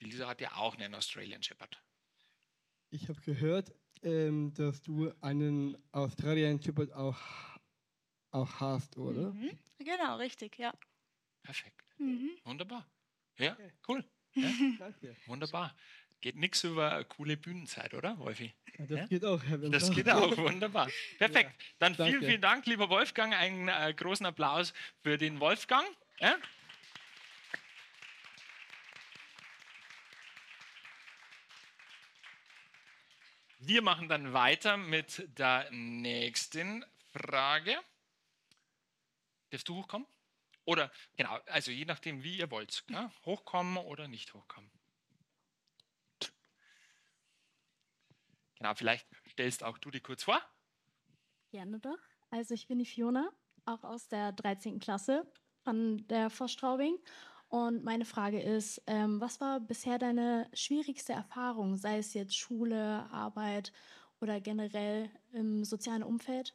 Die 0.00 0.06
Lisa 0.06 0.26
hat 0.26 0.40
ja 0.40 0.54
auch 0.56 0.74
einen 0.76 0.94
Australian 0.94 1.42
Shepherd. 1.42 1.82
Ich 2.88 3.10
habe 3.10 3.20
gehört, 3.20 3.74
ähm, 4.02 4.54
dass 4.54 4.80
du 4.80 5.12
einen 5.20 5.76
Australian 5.92 6.62
Shepherd 6.62 6.92
auch, 6.94 7.18
auch 8.30 8.60
hast, 8.60 8.96
oder? 8.96 9.34
Mhm. 9.34 9.58
Genau, 9.78 10.16
richtig, 10.16 10.56
ja. 10.56 10.72
Perfekt. 11.42 11.84
Mhm. 11.98 12.30
Wunderbar. 12.44 12.90
Ja, 13.36 13.58
cool. 13.86 14.02
Ja? 14.34 14.50
Danke. 14.78 15.14
Wunderbar. 15.26 15.76
Geht 16.20 16.36
nichts 16.36 16.64
über 16.64 16.92
eine 16.92 17.04
coole 17.06 17.38
Bühnenzeit, 17.38 17.94
oder, 17.94 18.18
Wolfi? 18.18 18.52
Ja, 18.78 18.86
das 18.86 18.98
ja? 18.98 19.06
geht 19.06 19.24
auch, 19.24 19.42
Herr 19.42 19.62
Winter. 19.62 19.78
Das 19.78 19.90
geht 19.90 20.08
auch, 20.10 20.36
wunderbar. 20.36 20.90
Perfekt. 21.16 21.52
Dann 21.78 21.96
Danke. 21.96 22.12
vielen, 22.12 22.28
vielen 22.28 22.42
Dank, 22.42 22.66
lieber 22.66 22.90
Wolfgang. 22.90 23.34
Einen 23.34 23.68
äh, 23.68 23.94
großen 23.94 24.26
Applaus 24.26 24.74
für 25.02 25.16
den 25.16 25.40
Wolfgang. 25.40 25.86
Ja? 26.18 26.36
Wir 33.60 33.80
machen 33.80 34.08
dann 34.08 34.34
weiter 34.34 34.76
mit 34.76 35.26
der 35.38 35.70
nächsten 35.70 36.84
Frage. 37.12 37.78
Darfst 39.48 39.68
du 39.68 39.76
hochkommen? 39.76 40.06
Oder, 40.66 40.92
genau, 41.16 41.38
also 41.46 41.70
je 41.70 41.86
nachdem, 41.86 42.22
wie 42.22 42.36
ihr 42.36 42.50
wollt. 42.50 42.84
Ja? 42.88 43.10
Hochkommen 43.24 43.78
oder 43.78 44.06
nicht 44.06 44.34
hochkommen. 44.34 44.70
Genau, 48.60 48.74
vielleicht 48.74 49.06
stellst 49.30 49.64
auch 49.64 49.78
du 49.78 49.90
dich 49.90 50.02
kurz 50.02 50.22
vor. 50.22 50.38
Gerne 51.50 51.80
doch. 51.80 51.98
Also 52.30 52.52
ich 52.52 52.68
bin 52.68 52.78
die 52.78 52.84
Fiona, 52.84 53.30
auch 53.64 53.82
aus 53.84 54.06
der 54.08 54.32
13. 54.32 54.78
Klasse 54.78 55.26
von 55.64 56.06
der 56.08 56.28
Vorstraubing. 56.28 56.98
Und 57.48 57.82
meine 57.84 58.04
Frage 58.04 58.40
ist, 58.40 58.82
ähm, 58.86 59.18
was 59.20 59.40
war 59.40 59.60
bisher 59.60 59.98
deine 59.98 60.48
schwierigste 60.52 61.14
Erfahrung, 61.14 61.76
sei 61.76 61.98
es 61.98 62.12
jetzt 62.12 62.36
Schule, 62.36 63.08
Arbeit 63.10 63.72
oder 64.20 64.40
generell 64.40 65.10
im 65.32 65.64
sozialen 65.64 66.02
Umfeld? 66.02 66.54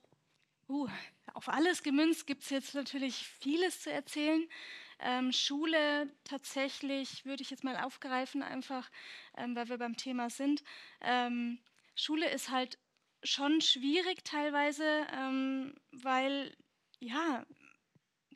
Uh, 0.70 0.88
auf 1.34 1.50
alles 1.50 1.82
gemünzt 1.82 2.28
gibt 2.28 2.44
es 2.44 2.52
jetzt 2.52 2.76
natürlich 2.76 3.28
vieles 3.28 3.82
zu 3.82 3.91
erzählen. 3.91 4.48
Ähm, 5.00 5.32
Schule 5.32 6.13
tatsächlich 6.24 7.26
würde 7.26 7.41
ich 7.41 7.50
jetzt 7.50 7.63
mal 7.63 7.78
aufgreifen, 7.78 8.44
einfach 8.44 8.89
ähm, 9.38 9.56
weil 9.56 9.70
wir 9.70 9.80
beim 9.80 9.98
Thema 9.98 10.30
sind. 10.30 10.63
Ähm, 11.02 11.60
Schule 11.96 12.30
ist 12.30 12.50
halt 12.50 12.78
schon 13.24 13.62
schwierig 13.62 14.24
teilweise, 14.24 15.08
ähm, 15.14 15.76
weil 15.92 16.56
ja, 17.00 17.46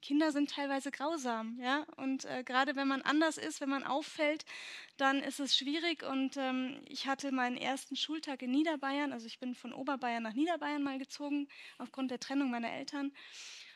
Kinder 0.02 0.32
sind 0.32 0.52
teilweise 0.52 0.92
grausam, 0.92 1.60
ja. 1.60 1.86
Und 1.98 2.26
äh, 2.26 2.44
gerade 2.44 2.76
wenn 2.76 2.88
man 2.88 3.02
anders 3.02 3.38
ist, 3.38 3.62
wenn 3.62 3.70
man 3.70 3.84
auffällt, 3.84 4.46
dann 4.98 5.22
ist 5.22 5.40
es 5.40 5.58
schwierig. 5.58 6.04
Und 6.04 6.38
ähm, 6.38 6.82
ich 6.88 7.08
hatte 7.08 7.32
meinen 7.32 7.58
ersten 7.58 7.96
Schultag 7.96 8.42
in 8.42 8.52
Niederbayern, 8.52 9.12
also 9.12 9.28
ich 9.28 9.40
bin 9.40 9.56
von 9.56 9.74
Oberbayern 9.74 10.24
nach 10.24 10.34
Niederbayern 10.34 10.84
mal 10.84 10.98
gezogen, 11.00 11.48
aufgrund 11.78 12.12
der 12.12 12.20
Trennung 12.20 12.50
meiner 12.50 12.72
Eltern. 12.72 13.12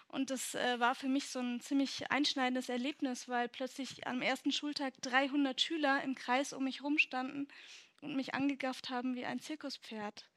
Und 0.08 0.30
das 0.30 0.56
äh, 0.56 0.80
war 0.80 0.96
für 0.96 1.08
mich 1.08 1.28
so 1.28 1.40
ein 1.40 1.60
ziemlich 1.60 2.12
einschneidendes 2.12 2.70
Erlebnis, 2.70 3.28
weil 3.28 3.50
plötzlich 3.50 4.06
am 4.08 4.22
ersten 4.22 4.52
Schultag 4.52 4.94
300 5.02 5.60
Schüler 5.60 6.04
im 6.04 6.16
Kreis 6.16 6.54
um 6.54 6.64
mich 6.66 6.84
rumstanden 6.84 7.48
und 8.04 8.16
mich 8.16 8.34
angegafft 8.34 8.90
haben 8.90 9.16
wie 9.16 9.26
ein 9.26 9.40
Zirkuspferd. 9.40 10.30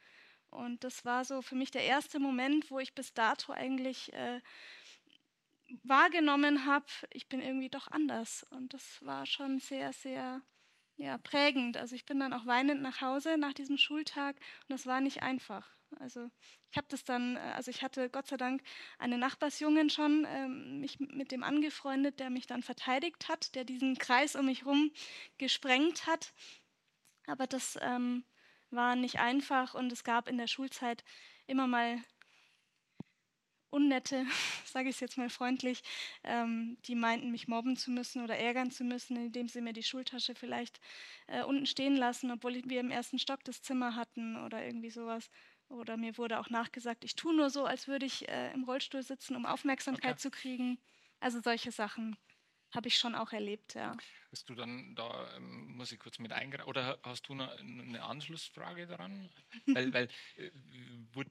Und 0.50 0.84
das 0.84 1.04
war 1.04 1.24
so 1.24 1.42
für 1.42 1.54
mich 1.54 1.70
der 1.70 1.84
erste 1.84 2.18
Moment, 2.18 2.70
wo 2.70 2.78
ich 2.78 2.94
bis 2.94 3.12
dato 3.12 3.52
eigentlich 3.52 4.12
äh, 4.12 4.40
wahrgenommen 5.82 6.64
habe, 6.64 6.86
ich 7.12 7.28
bin 7.28 7.40
irgendwie 7.40 7.68
doch 7.68 7.88
anders. 7.88 8.46
Und 8.50 8.72
das 8.72 9.04
war 9.04 9.26
schon 9.26 9.58
sehr, 9.58 9.92
sehr 9.92 10.42
ja, 10.96 11.18
prägend. 11.18 11.76
Also 11.76 11.94
ich 11.94 12.06
bin 12.06 12.20
dann 12.20 12.32
auch 12.32 12.46
weinend 12.46 12.82
nach 12.82 13.00
Hause 13.00 13.36
nach 13.38 13.52
diesem 13.52 13.78
Schultag 13.78 14.36
und 14.36 14.70
das 14.70 14.86
war 14.86 15.00
nicht 15.00 15.22
einfach. 15.22 15.68
Also 16.00 16.30
ich 16.70 16.76
habe 16.76 16.88
das 16.90 17.04
dann, 17.04 17.36
äh, 17.36 17.40
also 17.54 17.70
ich 17.70 17.82
hatte 17.82 18.10
Gott 18.10 18.26
sei 18.26 18.36
Dank 18.36 18.62
einen 18.98 19.20
Nachbarsjungen 19.20 19.90
schon 19.90 20.26
ähm, 20.28 20.80
mich 20.80 20.98
mit 20.98 21.32
dem 21.32 21.42
angefreundet, 21.42 22.18
der 22.20 22.30
mich 22.30 22.46
dann 22.46 22.62
verteidigt 22.62 23.28
hat, 23.28 23.54
der 23.54 23.64
diesen 23.64 23.96
Kreis 23.96 24.36
um 24.36 24.46
mich 24.46 24.62
herum 24.62 24.90
gesprengt 25.38 26.06
hat. 26.06 26.32
Aber 27.26 27.46
das 27.46 27.78
ähm, 27.82 28.24
war 28.70 28.96
nicht 28.96 29.18
einfach 29.18 29.74
und 29.74 29.92
es 29.92 30.04
gab 30.04 30.28
in 30.28 30.38
der 30.38 30.46
Schulzeit 30.46 31.04
immer 31.46 31.66
mal 31.66 31.98
Unnette, 33.70 34.24
sage 34.64 34.88
ich 34.88 34.96
es 34.96 35.00
jetzt 35.00 35.18
mal 35.18 35.28
freundlich, 35.28 35.82
ähm, 36.24 36.78
die 36.86 36.94
meinten, 36.94 37.30
mich 37.30 37.48
mobben 37.48 37.76
zu 37.76 37.90
müssen 37.90 38.22
oder 38.22 38.36
ärgern 38.36 38.70
zu 38.70 38.84
müssen, 38.84 39.16
indem 39.16 39.48
sie 39.48 39.60
mir 39.60 39.72
die 39.72 39.82
Schultasche 39.82 40.34
vielleicht 40.34 40.80
äh, 41.26 41.42
unten 41.42 41.66
stehen 41.66 41.96
lassen, 41.96 42.30
obwohl 42.30 42.54
wir 42.64 42.80
im 42.80 42.90
ersten 42.90 43.18
Stock 43.18 43.44
das 43.44 43.62
Zimmer 43.62 43.94
hatten 43.94 44.36
oder 44.44 44.64
irgendwie 44.64 44.90
sowas. 44.90 45.30
Oder 45.68 45.96
mir 45.96 46.16
wurde 46.16 46.38
auch 46.38 46.48
nachgesagt, 46.48 47.04
ich 47.04 47.16
tue 47.16 47.34
nur 47.34 47.50
so, 47.50 47.64
als 47.64 47.88
würde 47.88 48.06
ich 48.06 48.28
äh, 48.28 48.52
im 48.52 48.64
Rollstuhl 48.64 49.02
sitzen, 49.02 49.34
um 49.34 49.46
Aufmerksamkeit 49.46 50.12
okay. 50.12 50.20
zu 50.20 50.30
kriegen. 50.30 50.78
Also 51.18 51.40
solche 51.40 51.72
Sachen 51.72 52.16
habe 52.76 52.88
ich 52.88 52.98
schon 52.98 53.14
auch 53.14 53.32
erlebt, 53.32 53.74
ja. 53.74 53.96
Hast 54.32 54.48
du 54.50 54.54
dann 54.54 54.94
da, 54.94 55.34
ähm, 55.36 55.76
muss 55.76 55.92
ich 55.92 55.98
kurz 55.98 56.18
mit 56.18 56.32
eingreifen, 56.32 56.68
oder 56.68 56.98
hast 57.02 57.28
du 57.28 57.32
eine, 57.32 58.02
Anschlussfrage 58.02 58.86
daran? 58.86 59.30
weil, 59.72 59.92
weil 59.92 60.08
äh, 60.36 60.50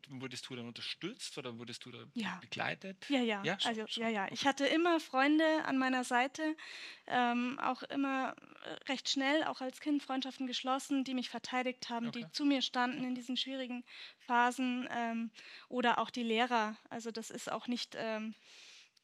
wurdest 0.10 0.49
du 0.49 0.55
dann 0.55 0.67
unterstützt 0.67 1.38
oder 1.38 1.58
wurdest 1.60 1.86
du 1.86 1.91
da 1.91 2.05
Ja. 2.13 2.39
begleitet? 2.39 3.05
Ja, 3.10 3.19
ja, 3.21 3.43
Ja, 3.43 3.58
also 3.63 3.86
schon. 3.88 4.03
ja, 4.03 4.10
ja. 4.10 4.27
Ich 4.31 4.45
hatte 4.47 4.65
immer 4.65 4.99
Freunde 4.99 5.65
an 5.65 5.77
meiner 5.77 6.03
Seite, 6.03 6.55
ähm, 7.05 7.60
auch 7.60 7.84
immer 7.84 8.36
äh, 8.63 8.69
recht 8.89 9.10
schnell, 9.10 9.43
auch 9.43 9.62
als 9.62 9.79
Kind 9.81 10.01
Freundschaften 10.01 10.47
geschlossen, 10.47 11.03
die 11.03 11.13
mich 11.13 11.29
verteidigt 11.29 11.89
haben, 11.89 12.08
Okay. 12.08 12.21
die 12.23 12.31
zu 12.31 12.45
mir 12.45 12.62
standen 12.62 13.03
in 13.03 13.13
diesen 13.13 13.38
schwierigen 13.38 13.84
Phasen 14.19 14.88
ähm, 14.89 15.31
oder 15.69 15.99
auch 15.99 16.10
die 16.10 16.23
Lehrer. 16.23 16.77
Also 16.89 17.12
das 17.12 17.29
ist 17.29 17.51
auch 17.51 17.67
nicht 17.67 17.95
ähm, 17.97 18.34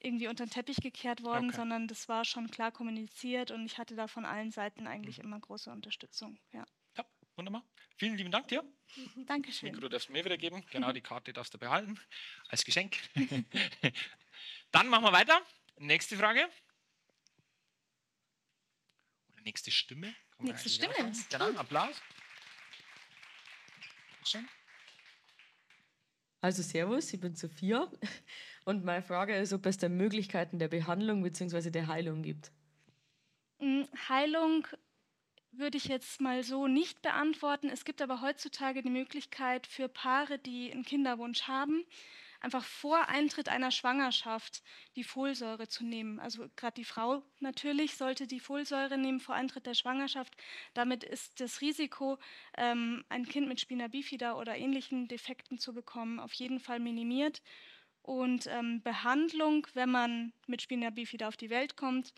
irgendwie 0.03 0.27
unter 0.27 0.45
den 0.45 0.51
Teppich 0.51 0.77
gekehrt 0.77 1.23
worden, 1.23 1.47
Okay. 1.49 1.57
sondern 1.57 1.87
das 1.87 2.07
war 2.09 2.25
schon 2.25 2.49
klar 2.49 2.71
kommuniziert 2.71 3.51
und 3.51 3.65
ich 3.65 3.77
hatte 3.77 3.95
da 3.95 4.07
von 4.07 4.25
allen 4.25 4.51
Seiten 4.51 4.87
eigentlich 4.87 5.17
Mhm. 5.17 5.25
immer 5.25 5.39
große 5.39 5.71
Unterstützung. 5.71 6.39
Ja. 6.51 6.65
Ja, 6.97 7.05
wunderbar. 7.35 7.63
Vielen 7.97 8.15
lieben 8.17 8.31
Dank 8.31 8.47
dir. 8.47 8.63
Das 8.95 9.25
Dankeschön. 9.27 9.71
Mikro 9.71 9.87
darfst 9.89 10.09
du 10.09 10.13
mir 10.13 10.25
wieder 10.25 10.37
geben. 10.37 10.65
Genau, 10.71 10.91
die 10.91 11.01
Karte 11.01 11.33
darfst 11.33 11.53
du 11.53 11.57
behalten 11.57 11.99
als 12.49 12.65
Geschenk. 12.65 12.97
Dann 14.71 14.87
machen 14.87 15.03
wir 15.03 15.13
weiter. 15.13 15.41
Nächste 15.77 16.17
Frage. 16.17 16.49
Oder 19.33 19.41
nächste 19.43 19.71
Stimme. 19.71 20.15
Nächste 20.39 20.69
Stimme. 20.69 20.93
Genau, 21.29 21.49
Applaus. 21.59 22.01
Schön. 24.25 24.47
Also 26.41 26.63
Servus, 26.63 27.13
ich 27.13 27.19
bin 27.19 27.35
Sophia 27.35 27.87
und 28.65 28.83
meine 28.83 29.03
Frage 29.03 29.35
ist, 29.35 29.53
ob 29.53 29.65
es 29.67 29.77
da 29.77 29.89
Möglichkeiten 29.89 30.57
der 30.57 30.69
Behandlung 30.69 31.21
bzw. 31.21 31.69
der 31.69 31.85
Heilung 31.85 32.23
gibt. 32.23 32.51
Mm, 33.59 33.83
Heilung 34.09 34.67
würde 35.51 35.77
ich 35.77 35.85
jetzt 35.85 36.19
mal 36.19 36.43
so 36.43 36.67
nicht 36.67 37.03
beantworten. 37.03 37.69
Es 37.69 37.85
gibt 37.85 38.01
aber 38.01 38.21
heutzutage 38.21 38.81
die 38.81 38.89
Möglichkeit 38.89 39.67
für 39.67 39.87
Paare, 39.87 40.39
die 40.39 40.71
einen 40.71 40.83
Kinderwunsch 40.83 41.43
haben, 41.43 41.85
einfach 42.41 42.63
vor 42.65 43.07
Eintritt 43.07 43.49
einer 43.49 43.71
Schwangerschaft 43.71 44.61
die 44.95 45.03
Folsäure 45.03 45.67
zu 45.67 45.85
nehmen. 45.85 46.19
Also 46.19 46.49
gerade 46.55 46.73
die 46.73 46.85
Frau 46.85 47.23
natürlich 47.39 47.95
sollte 47.95 48.27
die 48.27 48.39
Folsäure 48.39 48.97
nehmen 48.97 49.19
vor 49.19 49.35
Eintritt 49.35 49.67
der 49.67 49.75
Schwangerschaft. 49.75 50.35
Damit 50.73 51.03
ist 51.03 51.39
das 51.39 51.61
Risiko, 51.61 52.17
ähm, 52.57 53.05
ein 53.09 53.25
Kind 53.25 53.47
mit 53.47 53.61
Spina 53.61 53.87
bifida 53.87 54.33
oder 54.33 54.57
ähnlichen 54.57 55.07
Defekten 55.07 55.59
zu 55.59 55.73
bekommen, 55.73 56.19
auf 56.19 56.33
jeden 56.33 56.59
Fall 56.59 56.79
minimiert. 56.79 57.41
Und 58.01 58.47
ähm, 58.47 58.81
Behandlung, 58.81 59.67
wenn 59.73 59.91
man 59.91 60.33
mit 60.47 60.63
Spina 60.63 60.89
bifida 60.89 61.27
auf 61.27 61.37
die 61.37 61.51
Welt 61.51 61.77
kommt, 61.77 62.13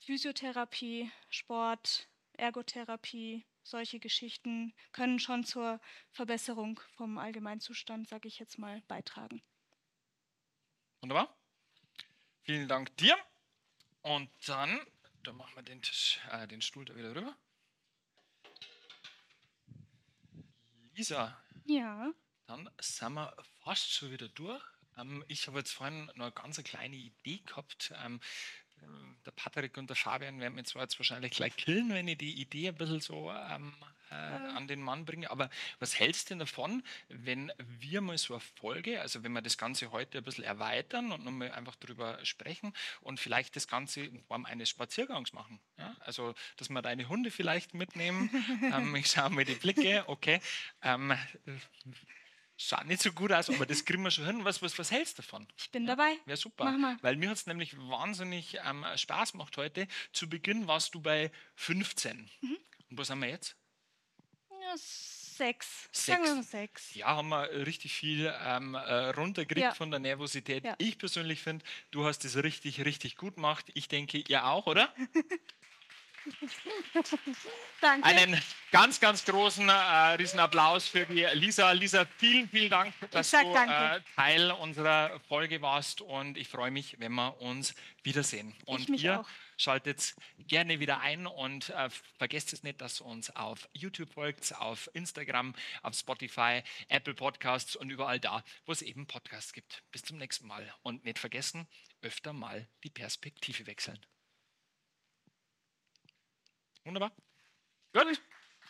Physiotherapie, 0.00 1.10
Sport, 1.28 2.08
Ergotherapie, 2.38 3.44
solche 3.66 3.98
Geschichten 3.98 4.72
können 4.92 5.18
schon 5.18 5.44
zur 5.44 5.80
Verbesserung 6.10 6.80
vom 6.96 7.18
Allgemeinzustand, 7.18 8.08
sage 8.08 8.28
ich 8.28 8.38
jetzt 8.38 8.58
mal, 8.58 8.80
beitragen. 8.82 9.42
Wunderbar. 11.00 11.36
Vielen 12.42 12.68
Dank 12.68 12.96
dir. 12.96 13.16
Und 14.02 14.30
dann, 14.46 14.80
dann 15.24 15.36
machen 15.36 15.56
wir 15.56 15.62
den, 15.62 15.82
Tisch, 15.82 16.20
äh, 16.30 16.46
den 16.46 16.62
Stuhl 16.62 16.84
da 16.84 16.94
wieder 16.96 17.14
rüber. 17.14 17.36
Lisa, 20.94 21.36
Ja, 21.66 22.12
dann 22.46 22.70
sind 22.80 23.14
wir 23.14 23.36
fast 23.62 23.92
schon 23.92 24.12
wieder 24.12 24.28
durch. 24.28 24.62
Ähm, 24.96 25.24
ich 25.28 25.46
habe 25.46 25.58
jetzt 25.58 25.72
vorhin 25.72 26.06
noch 26.14 26.26
eine 26.26 26.32
ganz 26.32 26.62
kleine 26.62 26.96
Idee 26.96 27.38
gehabt. 27.44 27.92
Ähm, 28.02 28.20
der 29.24 29.32
Patrick 29.32 29.76
und 29.76 29.88
der 29.90 29.96
Fabian 29.96 30.40
werden 30.40 30.54
mich 30.54 30.66
zwar 30.66 30.82
jetzt 30.82 30.98
wahrscheinlich 30.98 31.32
gleich 31.32 31.56
killen, 31.56 31.90
wenn 31.90 32.08
ich 32.08 32.18
die 32.18 32.40
Idee 32.40 32.68
ein 32.68 32.74
bisschen 32.74 33.00
so 33.00 33.30
ähm, 33.30 33.74
äh, 34.10 34.14
an 34.14 34.68
den 34.68 34.80
Mann 34.80 35.04
bringe, 35.04 35.30
aber 35.30 35.50
was 35.80 35.98
hältst 35.98 36.30
du 36.30 36.34
denn 36.34 36.38
davon, 36.38 36.82
wenn 37.08 37.52
wir 37.58 38.00
mal 38.00 38.16
so 38.18 38.34
eine 38.34 38.40
Folge, 38.40 39.00
also 39.00 39.24
wenn 39.24 39.32
wir 39.32 39.42
das 39.42 39.58
Ganze 39.58 39.90
heute 39.90 40.18
ein 40.18 40.24
bisschen 40.24 40.44
erweitern 40.44 41.10
und 41.12 41.24
nochmal 41.24 41.50
einfach 41.52 41.74
darüber 41.76 42.24
sprechen 42.24 42.72
und 43.00 43.18
vielleicht 43.18 43.56
das 43.56 43.66
Ganze 43.66 44.02
in 44.02 44.22
Form 44.22 44.44
eines 44.44 44.70
Spaziergangs 44.70 45.32
machen? 45.32 45.60
Ja? 45.76 45.96
Also, 46.00 46.34
dass 46.56 46.68
wir 46.68 46.82
deine 46.82 47.08
Hunde 47.08 47.30
vielleicht 47.30 47.74
mitnehmen. 47.74 48.30
ähm, 48.72 48.94
ich 48.94 49.08
schaue 49.08 49.30
mir 49.30 49.44
die 49.44 49.54
Blicke, 49.54 50.04
okay. 50.06 50.40
Ähm, 50.82 51.12
Schaut 52.58 52.86
nicht 52.86 53.02
so 53.02 53.12
gut 53.12 53.32
aus, 53.32 53.50
aber 53.50 53.66
das 53.66 53.84
kriegen 53.84 54.02
wir 54.02 54.10
schon 54.10 54.24
hin. 54.24 54.44
Was, 54.44 54.62
was, 54.62 54.78
was 54.78 54.90
hältst 54.90 55.18
du 55.18 55.22
davon? 55.22 55.46
ich 55.58 55.70
bin 55.70 55.86
dabei. 55.86 56.16
Wäre 56.24 56.38
super. 56.38 56.64
Mach 56.64 56.78
mal. 56.78 56.96
Weil 57.02 57.16
mir 57.16 57.28
hat 57.28 57.36
es 57.36 57.46
nämlich 57.46 57.76
wahnsinnig 57.76 58.56
ähm, 58.64 58.84
Spaß 58.96 59.32
gemacht 59.32 59.56
heute. 59.58 59.86
Zu 60.12 60.28
Beginn 60.28 60.66
warst 60.66 60.94
du 60.94 61.00
bei 61.00 61.30
15. 61.56 62.30
Mhm. 62.40 62.56
Und 62.90 62.98
wo 62.98 63.02
sind 63.04 63.18
wir 63.20 63.28
jetzt? 63.28 63.56
Ja, 64.50 64.74
sechs. 64.76 65.90
Mal 66.08 66.42
sechs. 66.42 66.94
Ja, 66.94 67.08
haben 67.08 67.28
wir 67.28 67.50
richtig 67.66 67.92
viel 67.92 68.32
ähm, 68.42 68.74
äh, 68.74 69.10
runtergekriegt 69.10 69.62
Ja. 69.64 69.74
von 69.74 69.90
der 69.90 70.00
Nervosität. 70.00 70.64
Ja. 70.64 70.74
Ich 70.78 70.96
persönlich 70.98 71.42
finde, 71.42 71.64
du 71.90 72.06
hast 72.06 72.24
es 72.24 72.36
richtig, 72.42 72.84
richtig 72.86 73.16
gut 73.16 73.34
gemacht. 73.34 73.66
Ich 73.74 73.88
denke, 73.88 74.18
ihr 74.26 74.46
auch, 74.46 74.66
oder? 74.66 74.92
Danke. 77.80 78.06
Einen 78.06 78.40
ganz, 78.70 79.00
ganz 79.00 79.24
großen, 79.24 79.68
äh, 79.68 79.72
riesen 79.72 80.40
Applaus 80.40 80.88
für 80.88 81.06
die 81.06 81.26
Lisa. 81.34 81.72
Lisa, 81.72 82.06
vielen, 82.18 82.48
vielen 82.48 82.70
Dank, 82.70 82.94
dass 83.10 83.30
du 83.30 83.36
äh, 83.36 84.00
Teil 84.16 84.50
unserer 84.50 85.20
Folge 85.28 85.62
warst 85.62 86.00
und 86.00 86.36
ich 86.36 86.48
freue 86.48 86.70
mich, 86.70 86.98
wenn 86.98 87.12
wir 87.12 87.40
uns 87.40 87.74
wiedersehen. 88.02 88.54
Und 88.64 88.88
ihr 88.88 89.20
auch. 89.20 89.28
schaltet 89.56 90.14
gerne 90.38 90.80
wieder 90.80 91.00
ein 91.00 91.26
und 91.26 91.70
äh, 91.70 91.88
vergesst 92.18 92.52
es 92.52 92.62
nicht, 92.62 92.80
dass 92.80 93.00
ihr 93.00 93.06
uns 93.06 93.34
auf 93.34 93.68
YouTube 93.72 94.12
folgt, 94.12 94.54
auf 94.56 94.90
Instagram, 94.94 95.54
auf 95.82 95.94
Spotify, 95.94 96.62
Apple 96.88 97.14
Podcasts 97.14 97.76
und 97.76 97.90
überall 97.90 98.20
da, 98.20 98.42
wo 98.64 98.72
es 98.72 98.82
eben 98.82 99.06
Podcasts 99.06 99.52
gibt. 99.52 99.82
Bis 99.92 100.02
zum 100.02 100.18
nächsten 100.18 100.46
Mal 100.46 100.72
und 100.82 101.04
nicht 101.04 101.18
vergessen, 101.18 101.68
öfter 102.02 102.32
mal 102.32 102.68
die 102.84 102.90
Perspektive 102.90 103.66
wechseln. 103.66 103.98
Wunderbar. 106.86 107.10
Gut. 107.92 108.20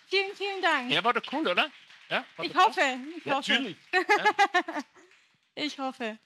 Vielen, 0.08 0.34
vielen 0.34 0.62
Dank. 0.62 0.90
Ja, 0.90 1.04
war 1.04 1.12
doch 1.12 1.32
cool, 1.32 1.46
oder? 1.46 1.70
Ja, 2.08 2.24
war 2.36 2.44
ich 2.46 2.54
hoffe. 2.54 2.80
Ich 3.18 3.24
Ja, 3.24 3.34
hoffe. 3.36 3.52
natürlich. 3.52 3.76
Ich 5.58 5.78
hoffe. 5.78 6.18